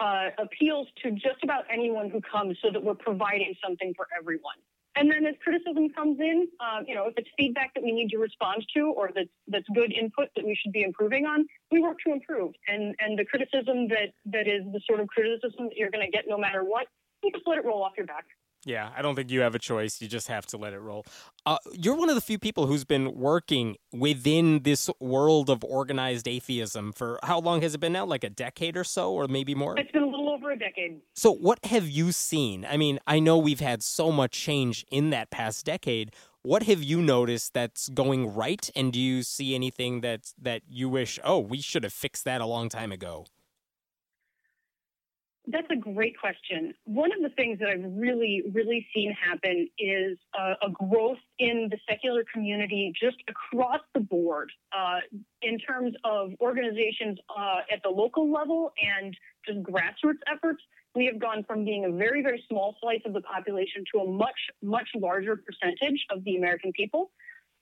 uh, 0.00 0.30
appeals 0.38 0.88
to 1.02 1.10
just 1.12 1.44
about 1.44 1.64
anyone 1.72 2.10
who 2.10 2.20
comes 2.20 2.56
so 2.62 2.70
that 2.72 2.82
we're 2.82 2.94
providing 2.94 3.54
something 3.62 3.92
for 3.96 4.06
everyone. 4.18 4.56
And 4.96 5.10
then 5.10 5.24
as 5.24 5.34
criticism 5.42 5.88
comes 5.90 6.18
in, 6.18 6.48
um, 6.58 6.84
you 6.88 6.94
know, 6.94 7.06
if 7.06 7.14
it's 7.16 7.28
feedback 7.38 7.72
that 7.74 7.82
we 7.82 7.92
need 7.92 8.08
to 8.08 8.18
respond 8.18 8.64
to 8.74 8.92
or 8.96 9.10
that's, 9.14 9.28
that's 9.46 9.66
good 9.72 9.92
input 9.92 10.28
that 10.34 10.44
we 10.44 10.58
should 10.60 10.72
be 10.72 10.82
improving 10.82 11.26
on, 11.26 11.46
we 11.70 11.80
work 11.80 11.98
to 12.06 12.12
improve. 12.12 12.52
And, 12.66 12.94
and 12.98 13.16
the 13.16 13.24
criticism 13.24 13.86
that, 13.88 14.10
that 14.26 14.48
is 14.48 14.64
the 14.72 14.80
sort 14.88 15.00
of 15.00 15.06
criticism 15.06 15.68
that 15.68 15.76
you're 15.76 15.90
going 15.90 16.04
to 16.04 16.10
get 16.10 16.24
no 16.26 16.36
matter 16.36 16.64
what, 16.64 16.86
you 17.22 17.30
just 17.30 17.46
let 17.46 17.58
it 17.58 17.64
roll 17.64 17.82
off 17.84 17.92
your 17.96 18.06
back. 18.06 18.24
Yeah, 18.64 18.90
I 18.94 19.00
don't 19.00 19.14
think 19.14 19.30
you 19.30 19.40
have 19.40 19.54
a 19.54 19.58
choice. 19.58 20.02
You 20.02 20.08
just 20.08 20.28
have 20.28 20.44
to 20.46 20.58
let 20.58 20.74
it 20.74 20.80
roll. 20.80 21.06
Uh, 21.46 21.56
you're 21.72 21.94
one 21.94 22.10
of 22.10 22.14
the 22.14 22.20
few 22.20 22.38
people 22.38 22.66
who's 22.66 22.84
been 22.84 23.14
working 23.14 23.76
within 23.92 24.62
this 24.64 24.90
world 25.00 25.48
of 25.48 25.64
organized 25.64 26.28
atheism 26.28 26.92
for 26.92 27.18
how 27.22 27.40
long 27.40 27.62
has 27.62 27.74
it 27.74 27.78
been 27.78 27.92
now? 27.92 28.04
Like 28.04 28.22
a 28.22 28.28
decade 28.28 28.76
or 28.76 28.84
so, 28.84 29.12
or 29.12 29.28
maybe 29.28 29.54
more? 29.54 29.78
It's 29.78 29.90
been 29.90 30.02
a 30.02 30.06
little 30.06 30.28
over 30.28 30.50
a 30.50 30.58
decade. 30.58 31.00
So, 31.14 31.32
what 31.32 31.64
have 31.64 31.88
you 31.88 32.12
seen? 32.12 32.66
I 32.68 32.76
mean, 32.76 32.98
I 33.06 33.18
know 33.18 33.38
we've 33.38 33.60
had 33.60 33.82
so 33.82 34.12
much 34.12 34.32
change 34.32 34.84
in 34.90 35.08
that 35.10 35.30
past 35.30 35.64
decade. 35.64 36.12
What 36.42 36.64
have 36.64 36.82
you 36.82 37.00
noticed 37.00 37.54
that's 37.54 37.88
going 37.88 38.34
right? 38.34 38.70
And 38.74 38.92
do 38.92 39.00
you 39.00 39.22
see 39.22 39.54
anything 39.54 40.00
that, 40.02 40.32
that 40.40 40.62
you 40.68 40.88
wish, 40.88 41.18
oh, 41.24 41.38
we 41.38 41.60
should 41.60 41.84
have 41.84 41.92
fixed 41.92 42.24
that 42.24 42.40
a 42.40 42.46
long 42.46 42.68
time 42.68 42.92
ago? 42.92 43.26
That's 45.50 45.66
a 45.70 45.76
great 45.76 46.18
question. 46.18 46.74
One 46.84 47.10
of 47.12 47.22
the 47.22 47.30
things 47.30 47.58
that 47.58 47.68
I've 47.68 47.84
really, 47.84 48.42
really 48.52 48.86
seen 48.94 49.12
happen 49.12 49.68
is 49.78 50.16
uh, 50.38 50.54
a 50.62 50.70
growth 50.70 51.18
in 51.38 51.68
the 51.70 51.78
secular 51.88 52.24
community 52.32 52.92
just 53.00 53.16
across 53.28 53.80
the 53.94 54.00
board 54.00 54.52
uh, 54.72 55.00
in 55.42 55.58
terms 55.58 55.94
of 56.04 56.30
organizations 56.40 57.18
uh, 57.36 57.60
at 57.72 57.82
the 57.82 57.88
local 57.88 58.30
level 58.32 58.72
and 58.80 59.16
just 59.44 59.58
grassroots 59.62 60.22
efforts. 60.32 60.62
We 60.94 61.06
have 61.06 61.18
gone 61.18 61.44
from 61.46 61.64
being 61.64 61.84
a 61.84 61.90
very, 61.90 62.22
very 62.22 62.44
small 62.48 62.76
slice 62.80 63.00
of 63.04 63.12
the 63.12 63.22
population 63.22 63.84
to 63.94 64.00
a 64.02 64.10
much, 64.10 64.38
much 64.62 64.88
larger 64.94 65.36
percentage 65.36 66.04
of 66.10 66.22
the 66.24 66.36
American 66.36 66.70
people. 66.72 67.10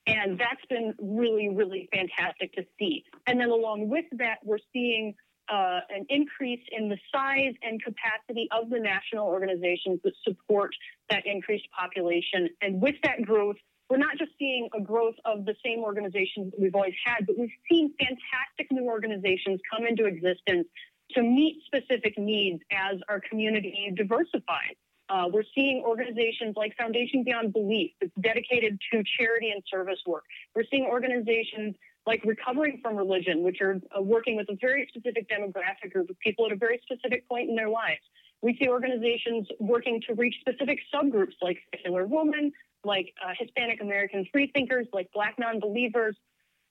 And 0.05 0.39
that's 0.39 0.65
been 0.69 0.93
really, 1.01 1.49
really 1.49 1.87
fantastic 1.93 2.53
to 2.53 2.63
see. 2.77 3.03
And 3.27 3.39
then 3.39 3.49
along 3.49 3.89
with 3.89 4.05
that, 4.17 4.39
we're 4.43 4.57
seeing 4.73 5.15
uh, 5.51 5.79
an 5.89 6.05
increase 6.09 6.61
in 6.71 6.89
the 6.89 6.97
size 7.13 7.53
and 7.63 7.83
capacity 7.83 8.47
of 8.51 8.69
the 8.69 8.79
national 8.79 9.27
organizations 9.27 9.99
that 10.03 10.13
support 10.23 10.71
that 11.09 11.25
increased 11.25 11.67
population. 11.77 12.49
And 12.61 12.81
with 12.81 12.95
that 13.03 13.21
growth, 13.23 13.55
we're 13.89 13.97
not 13.97 14.17
just 14.17 14.31
seeing 14.37 14.69
a 14.77 14.81
growth 14.81 15.15
of 15.25 15.45
the 15.45 15.55
same 15.65 15.79
organizations 15.79 16.51
that 16.51 16.59
we've 16.59 16.75
always 16.75 16.93
had, 17.03 17.25
but 17.25 17.37
we've 17.37 17.49
seen 17.69 17.91
fantastic 17.97 18.71
new 18.71 18.85
organizations 18.85 19.59
come 19.71 19.87
into 19.87 20.05
existence 20.05 20.67
to 21.11 21.23
meet 21.23 21.63
specific 21.65 22.17
needs 22.17 22.61
as 22.71 22.99
our 23.09 23.19
community 23.19 23.91
diversifies. 23.95 24.77
Uh, 25.09 25.25
we're 25.33 25.43
seeing 25.55 25.81
organizations 25.83 26.53
like 26.55 26.77
Foundation 26.77 27.23
Beyond 27.23 27.51
Belief 27.51 27.89
that's 27.99 28.13
dedicated 28.21 28.79
to 28.93 29.03
charity 29.17 29.49
and 29.49 29.63
service 29.67 29.97
work. 30.05 30.23
We're 30.55 30.65
seeing 30.69 30.85
organizations 30.85 31.75
like 32.05 32.23
recovering 32.25 32.79
from 32.81 32.95
religion, 32.95 33.43
which 33.43 33.61
are 33.61 33.79
uh, 33.95 34.01
working 34.01 34.35
with 34.35 34.47
a 34.49 34.57
very 34.59 34.87
specific 34.89 35.29
demographic 35.29 35.93
group 35.93 36.09
of 36.09 36.17
people 36.19 36.45
at 36.45 36.51
a 36.51 36.55
very 36.55 36.81
specific 36.83 37.27
point 37.27 37.49
in 37.49 37.55
their 37.55 37.69
lives. 37.69 38.01
We 38.41 38.57
see 38.59 38.69
organizations 38.69 39.47
working 39.59 40.01
to 40.07 40.13
reach 40.13 40.35
specific 40.39 40.79
subgroups 40.93 41.33
like 41.41 41.57
secular 41.75 42.05
women, 42.07 42.51
like 42.83 43.13
uh, 43.23 43.33
Hispanic 43.37 43.81
American 43.81 44.25
freethinkers, 44.31 44.87
like 44.93 45.09
Black 45.13 45.35
non-believers, 45.37 46.15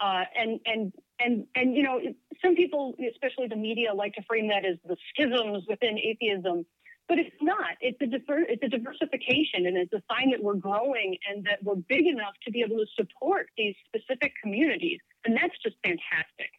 uh, 0.01 0.25
and 0.37 0.61
and 0.65 0.93
and 1.21 1.47
and 1.55 1.77
you 1.77 1.83
know, 1.83 2.01
some 2.43 2.55
people, 2.55 2.95
especially 3.13 3.49
the 3.49 3.57
media, 3.57 3.93
like 3.93 4.15
to 4.15 4.23
frame 4.23 4.49
that 4.49 4.65
as 4.65 4.77
the 4.87 4.97
schisms 5.11 5.65
within 5.69 5.99
atheism. 5.99 6.65
But 7.09 7.19
it's 7.19 7.35
not. 7.41 7.77
It's 7.81 8.01
a 8.03 8.07
diver- 8.07 8.47
it's 8.49 8.63
a 8.63 8.69
diversification, 8.69 9.67
and 9.67 9.77
it's 9.77 9.93
a 9.93 10.03
sign 10.13 10.31
that 10.31 10.43
we're 10.43 10.55
growing 10.55 11.17
and 11.29 11.45
that 11.47 11.63
we're 11.63 11.77
big 11.77 12.07
enough 12.07 12.35
to 12.45 12.51
be 12.51 12.61
able 12.61 12.77
to 12.77 12.87
support 12.97 13.49
these 13.57 13.75
specific 13.87 14.33
communities, 14.43 15.01
and 15.25 15.35
that's 15.35 15.57
just 15.63 15.77
fantastic. 15.83 16.51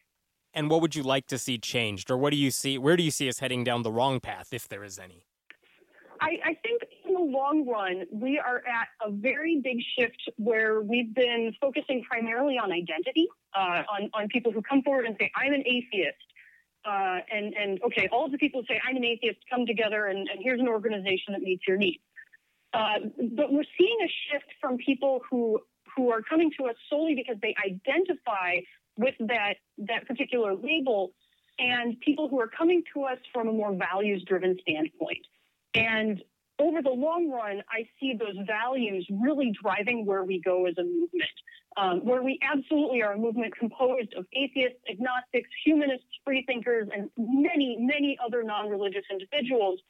And 0.52 0.68
what 0.68 0.80
would 0.80 0.96
you 0.96 1.04
like 1.04 1.28
to 1.28 1.38
see 1.38 1.58
changed, 1.58 2.10
or 2.10 2.16
what 2.16 2.30
do 2.30 2.36
you 2.36 2.50
see? 2.50 2.76
Where 2.78 2.96
do 2.96 3.04
you 3.04 3.12
see 3.12 3.28
us 3.28 3.38
heading 3.38 3.62
down 3.62 3.82
the 3.82 3.92
wrong 3.92 4.18
path, 4.18 4.52
if 4.52 4.68
there 4.68 4.82
is 4.82 4.98
any? 4.98 5.24
I, 6.20 6.38
I 6.44 6.54
think 6.54 6.82
in 7.06 7.14
the 7.14 7.20
long 7.20 7.66
run, 7.66 8.04
we 8.12 8.38
are 8.38 8.58
at 8.58 8.88
a 9.06 9.10
very 9.10 9.60
big 9.62 9.78
shift 9.96 10.20
where 10.36 10.82
we've 10.82 11.14
been 11.14 11.54
focusing 11.60 12.02
primarily 12.02 12.58
on 12.58 12.72
identity, 12.72 13.28
uh, 13.54 13.84
on 13.88 14.10
on 14.12 14.28
people 14.28 14.52
who 14.52 14.60
come 14.62 14.82
forward 14.82 15.06
and 15.06 15.16
say, 15.18 15.30
"I'm 15.36 15.52
an 15.52 15.62
atheist." 15.64 16.18
Uh, 16.84 17.18
and 17.30 17.54
and 17.54 17.82
okay, 17.82 18.08
all 18.12 18.30
the 18.30 18.38
people 18.38 18.62
say 18.68 18.80
I'm 18.86 18.96
an 18.96 19.04
atheist 19.04 19.38
come 19.50 19.66
together, 19.66 20.06
and, 20.06 20.28
and 20.28 20.40
here's 20.42 20.60
an 20.60 20.68
organization 20.68 21.32
that 21.32 21.42
meets 21.42 21.62
your 21.66 21.76
needs. 21.76 22.02
Uh, 22.72 23.00
but 23.36 23.52
we're 23.52 23.64
seeing 23.78 23.98
a 24.04 24.10
shift 24.30 24.46
from 24.60 24.78
people 24.78 25.20
who 25.30 25.60
who 25.96 26.10
are 26.10 26.22
coming 26.22 26.50
to 26.58 26.66
us 26.66 26.76
solely 26.88 27.14
because 27.14 27.36
they 27.42 27.54
identify 27.66 28.56
with 28.96 29.14
that 29.20 29.54
that 29.78 30.06
particular 30.06 30.54
label, 30.54 31.12
and 31.58 31.98
people 32.00 32.28
who 32.28 32.40
are 32.40 32.48
coming 32.48 32.82
to 32.94 33.02
us 33.04 33.18
from 33.32 33.48
a 33.48 33.52
more 33.52 33.74
values 33.74 34.24
driven 34.26 34.56
standpoint. 34.62 35.26
And 35.74 36.22
over 36.58 36.82
the 36.82 36.90
long 36.90 37.30
run, 37.30 37.62
I 37.70 37.88
see 37.98 38.14
those 38.18 38.36
values 38.46 39.06
really 39.10 39.52
driving 39.62 40.04
where 40.04 40.24
we 40.24 40.40
go 40.40 40.66
as 40.66 40.74
a 40.78 40.82
movement, 40.82 41.30
um, 41.76 42.04
where 42.04 42.22
we 42.22 42.38
absolutely 42.42 43.02
are 43.02 43.12
a 43.12 43.18
movement 43.18 43.56
composed 43.56 44.12
of 44.14 44.26
atheists, 44.32 44.78
agnostics, 44.90 45.48
humanists, 45.64 46.06
freethinkers, 46.24 46.88
and 46.94 47.10
many, 47.16 47.76
many 47.78 48.18
other 48.24 48.42
non 48.42 48.68
religious 48.68 49.04
individuals. 49.10 49.80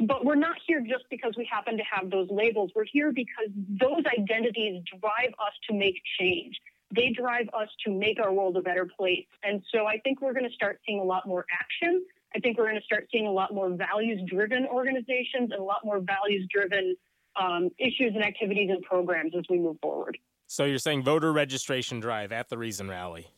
But 0.00 0.24
we're 0.24 0.36
not 0.36 0.56
here 0.66 0.80
just 0.80 1.04
because 1.10 1.34
we 1.36 1.48
happen 1.50 1.76
to 1.76 1.82
have 1.90 2.10
those 2.10 2.28
labels. 2.30 2.70
We're 2.74 2.84
here 2.84 3.12
because 3.12 3.48
those 3.80 4.04
identities 4.18 4.82
drive 5.00 5.30
us 5.40 5.52
to 5.68 5.74
make 5.74 5.96
change. 6.20 6.54
They 6.94 7.10
drive 7.10 7.48
us 7.52 7.68
to 7.84 7.92
make 7.92 8.18
our 8.20 8.32
world 8.32 8.56
a 8.56 8.62
better 8.62 8.86
place. 8.86 9.26
And 9.42 9.62
so 9.74 9.86
I 9.86 9.98
think 9.98 10.22
we're 10.22 10.32
going 10.32 10.48
to 10.48 10.54
start 10.54 10.80
seeing 10.86 11.00
a 11.00 11.04
lot 11.04 11.26
more 11.26 11.44
action 11.52 12.04
I 12.34 12.40
think 12.40 12.58
we're 12.58 12.68
going 12.68 12.80
to 12.80 12.84
start 12.84 13.08
seeing 13.10 13.26
a 13.26 13.32
lot 13.32 13.54
more 13.54 13.70
values 13.70 14.20
driven 14.28 14.66
organizations 14.66 15.50
and 15.50 15.60
a 15.60 15.62
lot 15.62 15.84
more 15.84 16.00
values 16.00 16.46
driven 16.52 16.94
um, 17.40 17.70
issues 17.78 18.12
and 18.14 18.22
activities 18.22 18.70
and 18.70 18.82
programs 18.82 19.32
as 19.36 19.44
we 19.48 19.58
move 19.58 19.76
forward. 19.80 20.18
So 20.48 20.64
you're 20.64 20.78
saying 20.78 21.02
voter 21.02 21.30
registration 21.30 22.00
drive 22.00 22.32
at 22.32 22.48
the 22.48 22.56
Reason 22.56 22.88
Rally? 22.88 23.28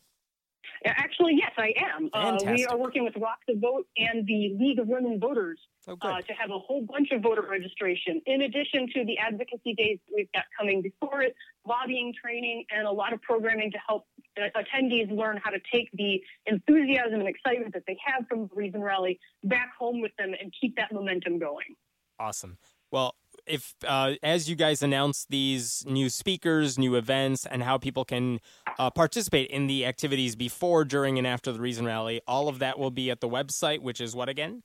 Actually, 0.86 1.34
yes, 1.36 1.50
I 1.58 1.74
am. 1.76 2.08
Uh, 2.14 2.38
we 2.52 2.64
are 2.64 2.78
working 2.78 3.04
with 3.04 3.14
Rock 3.16 3.40
the 3.46 3.54
Vote 3.54 3.86
and 3.98 4.26
the 4.26 4.56
League 4.58 4.78
of 4.78 4.86
Women 4.86 5.18
Voters 5.20 5.58
oh, 5.88 5.96
uh, 6.00 6.22
to 6.22 6.32
have 6.32 6.50
a 6.50 6.58
whole 6.58 6.86
bunch 6.88 7.08
of 7.10 7.20
voter 7.20 7.42
registration, 7.42 8.22
in 8.26 8.42
addition 8.42 8.86
to 8.94 9.04
the 9.04 9.18
advocacy 9.18 9.74
days 9.74 9.98
that 10.06 10.14
we've 10.16 10.32
got 10.32 10.44
coming 10.58 10.80
before 10.80 11.20
it, 11.20 11.34
lobbying 11.66 12.14
training, 12.18 12.64
and 12.70 12.86
a 12.86 12.90
lot 12.90 13.12
of 13.12 13.20
programming 13.20 13.70
to 13.72 13.78
help 13.86 14.06
uh, 14.40 14.46
attendees 14.56 15.14
learn 15.14 15.38
how 15.42 15.50
to 15.50 15.58
take 15.70 15.90
the 15.94 16.18
enthusiasm 16.46 17.14
and 17.14 17.28
excitement 17.28 17.74
that 17.74 17.82
they 17.86 17.98
have 18.06 18.26
from 18.28 18.42
the 18.42 18.54
Reason 18.54 18.80
Rally 18.80 19.18
back 19.44 19.72
home 19.78 20.00
with 20.00 20.12
them 20.16 20.32
and 20.40 20.54
keep 20.58 20.76
that 20.76 20.92
momentum 20.92 21.38
going. 21.38 21.74
Awesome. 22.18 22.56
Well, 22.90 23.16
if 23.50 23.74
uh, 23.86 24.14
as 24.22 24.48
you 24.48 24.56
guys 24.56 24.82
announce 24.82 25.26
these 25.28 25.84
new 25.86 26.08
speakers, 26.08 26.78
new 26.78 26.94
events, 26.94 27.46
and 27.46 27.62
how 27.62 27.78
people 27.78 28.04
can 28.04 28.40
uh, 28.78 28.90
participate 28.90 29.50
in 29.50 29.66
the 29.66 29.84
activities 29.84 30.36
before, 30.36 30.84
during, 30.84 31.18
and 31.18 31.26
after 31.26 31.52
the 31.52 31.60
Reason 31.60 31.84
Rally, 31.84 32.20
all 32.26 32.48
of 32.48 32.60
that 32.60 32.78
will 32.78 32.90
be 32.90 33.10
at 33.10 33.20
the 33.20 33.28
website, 33.28 33.80
which 33.80 34.00
is 34.00 34.14
what 34.14 34.28
again? 34.28 34.62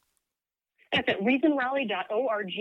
That's 0.93 1.09
at 1.09 1.19
reasonrally.org, 1.19 2.53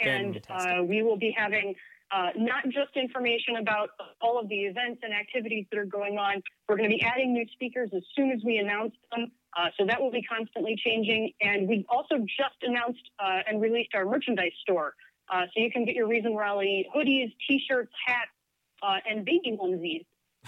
and 0.00 0.40
uh, 0.48 0.82
we 0.84 1.02
will 1.02 1.18
be 1.18 1.34
having 1.36 1.74
uh, 2.14 2.28
not 2.36 2.64
just 2.64 2.96
information 2.96 3.56
about 3.60 3.90
all 4.20 4.38
of 4.38 4.48
the 4.48 4.60
events 4.60 5.00
and 5.02 5.12
activities 5.12 5.66
that 5.70 5.78
are 5.78 5.84
going 5.84 6.16
on. 6.16 6.40
We're 6.68 6.76
going 6.76 6.90
to 6.90 6.96
be 6.96 7.02
adding 7.02 7.32
new 7.32 7.44
speakers 7.52 7.90
as 7.94 8.02
soon 8.16 8.30
as 8.30 8.40
we 8.44 8.58
announce 8.58 8.92
them. 9.10 9.32
Uh, 9.56 9.66
so 9.78 9.86
that 9.86 10.00
will 10.00 10.10
be 10.10 10.22
constantly 10.22 10.76
changing. 10.84 11.32
And 11.40 11.68
we 11.68 11.84
also 11.88 12.18
just 12.18 12.58
announced 12.62 13.02
uh, 13.18 13.40
and 13.48 13.60
released 13.60 13.90
our 13.94 14.04
merchandise 14.04 14.52
store. 14.62 14.94
Uh, 15.32 15.42
so 15.46 15.62
you 15.62 15.70
can 15.70 15.84
get 15.84 15.94
your 15.94 16.06
Reason 16.06 16.34
Rally 16.34 16.86
hoodies, 16.94 17.32
t-shirts, 17.48 17.92
hats, 18.06 18.30
uh, 18.82 18.98
and 19.08 19.24
baby 19.24 19.56
onesies 19.60 20.04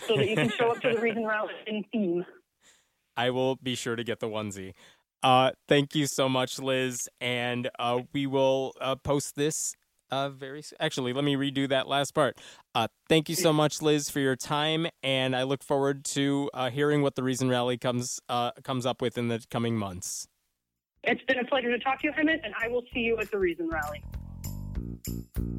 so 0.06 0.16
that 0.16 0.28
you 0.28 0.36
can 0.36 0.50
show 0.50 0.70
up 0.72 0.80
to 0.82 0.92
the 0.92 1.00
Reason 1.00 1.24
Rally 1.24 1.54
in 1.66 1.84
theme. 1.92 2.26
I 3.16 3.30
will 3.30 3.56
be 3.56 3.74
sure 3.74 3.96
to 3.96 4.04
get 4.04 4.20
the 4.20 4.28
onesie. 4.28 4.74
Uh, 5.22 5.52
thank 5.68 5.94
you 5.94 6.06
so 6.06 6.28
much, 6.28 6.56
Lyz. 6.56 7.08
And 7.20 7.70
uh, 7.78 8.00
we 8.12 8.26
will 8.26 8.74
uh, 8.80 8.96
post 8.96 9.36
this 9.36 9.74
uh, 10.10 10.28
very 10.28 10.62
soon. 10.62 10.76
actually. 10.80 11.12
Let 11.12 11.24
me 11.24 11.34
redo 11.34 11.68
that 11.68 11.88
last 11.88 12.14
part. 12.14 12.38
Uh, 12.74 12.88
thank 13.08 13.28
you 13.28 13.34
so 13.34 13.52
much, 13.52 13.78
Lyz, 13.80 14.10
for 14.10 14.20
your 14.20 14.36
time, 14.36 14.86
and 15.02 15.34
I 15.34 15.42
look 15.44 15.62
forward 15.62 16.04
to 16.06 16.50
uh, 16.54 16.70
hearing 16.70 17.02
what 17.02 17.14
the 17.14 17.22
Reason 17.22 17.48
Rally 17.48 17.78
comes 17.78 18.20
uh, 18.28 18.52
comes 18.62 18.86
up 18.86 19.02
with 19.02 19.18
in 19.18 19.28
the 19.28 19.42
coming 19.50 19.76
months. 19.76 20.28
It's 21.02 21.22
been 21.24 21.38
a 21.38 21.44
pleasure 21.44 21.70
to 21.70 21.78
talk 21.78 22.00
to 22.00 22.08
you, 22.08 22.12
Hemant, 22.12 22.40
and 22.44 22.54
I 22.60 22.68
will 22.68 22.82
see 22.92 23.00
you 23.00 23.16
at 23.18 23.30
the 23.30 23.38
Reason 23.38 23.68
Rally. 23.68 24.02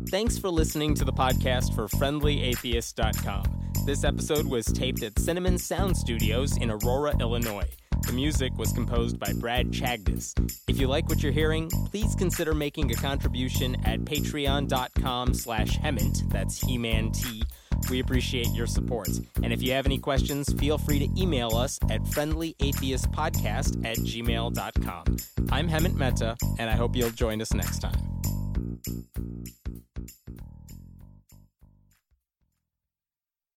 Thanks 0.10 0.38
for 0.38 0.50
listening 0.50 0.94
to 0.96 1.06
the 1.06 1.14
podcast 1.14 1.76
for 1.76 1.88
FriendlyAtheist.com. 1.88 3.72
This 3.86 4.04
episode 4.04 4.46
was 4.48 4.66
taped 4.66 5.04
at 5.04 5.18
Cinnamon 5.20 5.58
Sound 5.58 5.96
Studios 5.96 6.58
in 6.58 6.72
Aurora, 6.72 7.16
Illinois. 7.20 7.70
The 8.06 8.14
music 8.14 8.58
was 8.58 8.72
composed 8.72 9.20
by 9.20 9.34
Brad 9.34 9.72
Chagdis. 9.72 10.34
If 10.68 10.80
you 10.80 10.88
like 10.88 11.10
what 11.10 11.22
you're 11.22 11.32
hearing, 11.32 11.70
please 11.92 12.16
consider 12.16 12.54
making 12.54 12.92
a 12.92 12.96
contribution 12.96 13.76
at 13.86 14.00
patreon.com 14.02 15.34
slash 15.34 15.78
hemant, 15.78 16.30
that's 16.32 16.60
He-Man 16.60 17.12
T. 17.12 17.44
We 17.90 18.00
appreciate 18.00 18.48
your 18.54 18.68
support. 18.68 19.10
And 19.44 19.54
if 19.54 19.62
you 19.62 19.72
have 19.74 19.86
any 19.86 19.98
questions, 19.98 20.52
feel 20.54 20.78
free 20.78 21.00
to 21.00 21.22
email 21.22 21.56
us 21.56 21.80
at 21.90 22.02
friendlyatheistpodcast 22.04 23.86
at 23.86 23.98
gmail.com. 23.98 25.18
I'm 25.52 25.70
Hemant 25.70 25.96
Mehta, 25.96 26.38
and 26.60 26.70
I 26.70 26.76
hope 26.76 26.96
you'll 26.96 27.12
join 27.12 27.42
us 27.42 27.54
next 27.54 27.80
time. 27.80 28.18
Thank 28.86 29.06
you. 29.18 30.57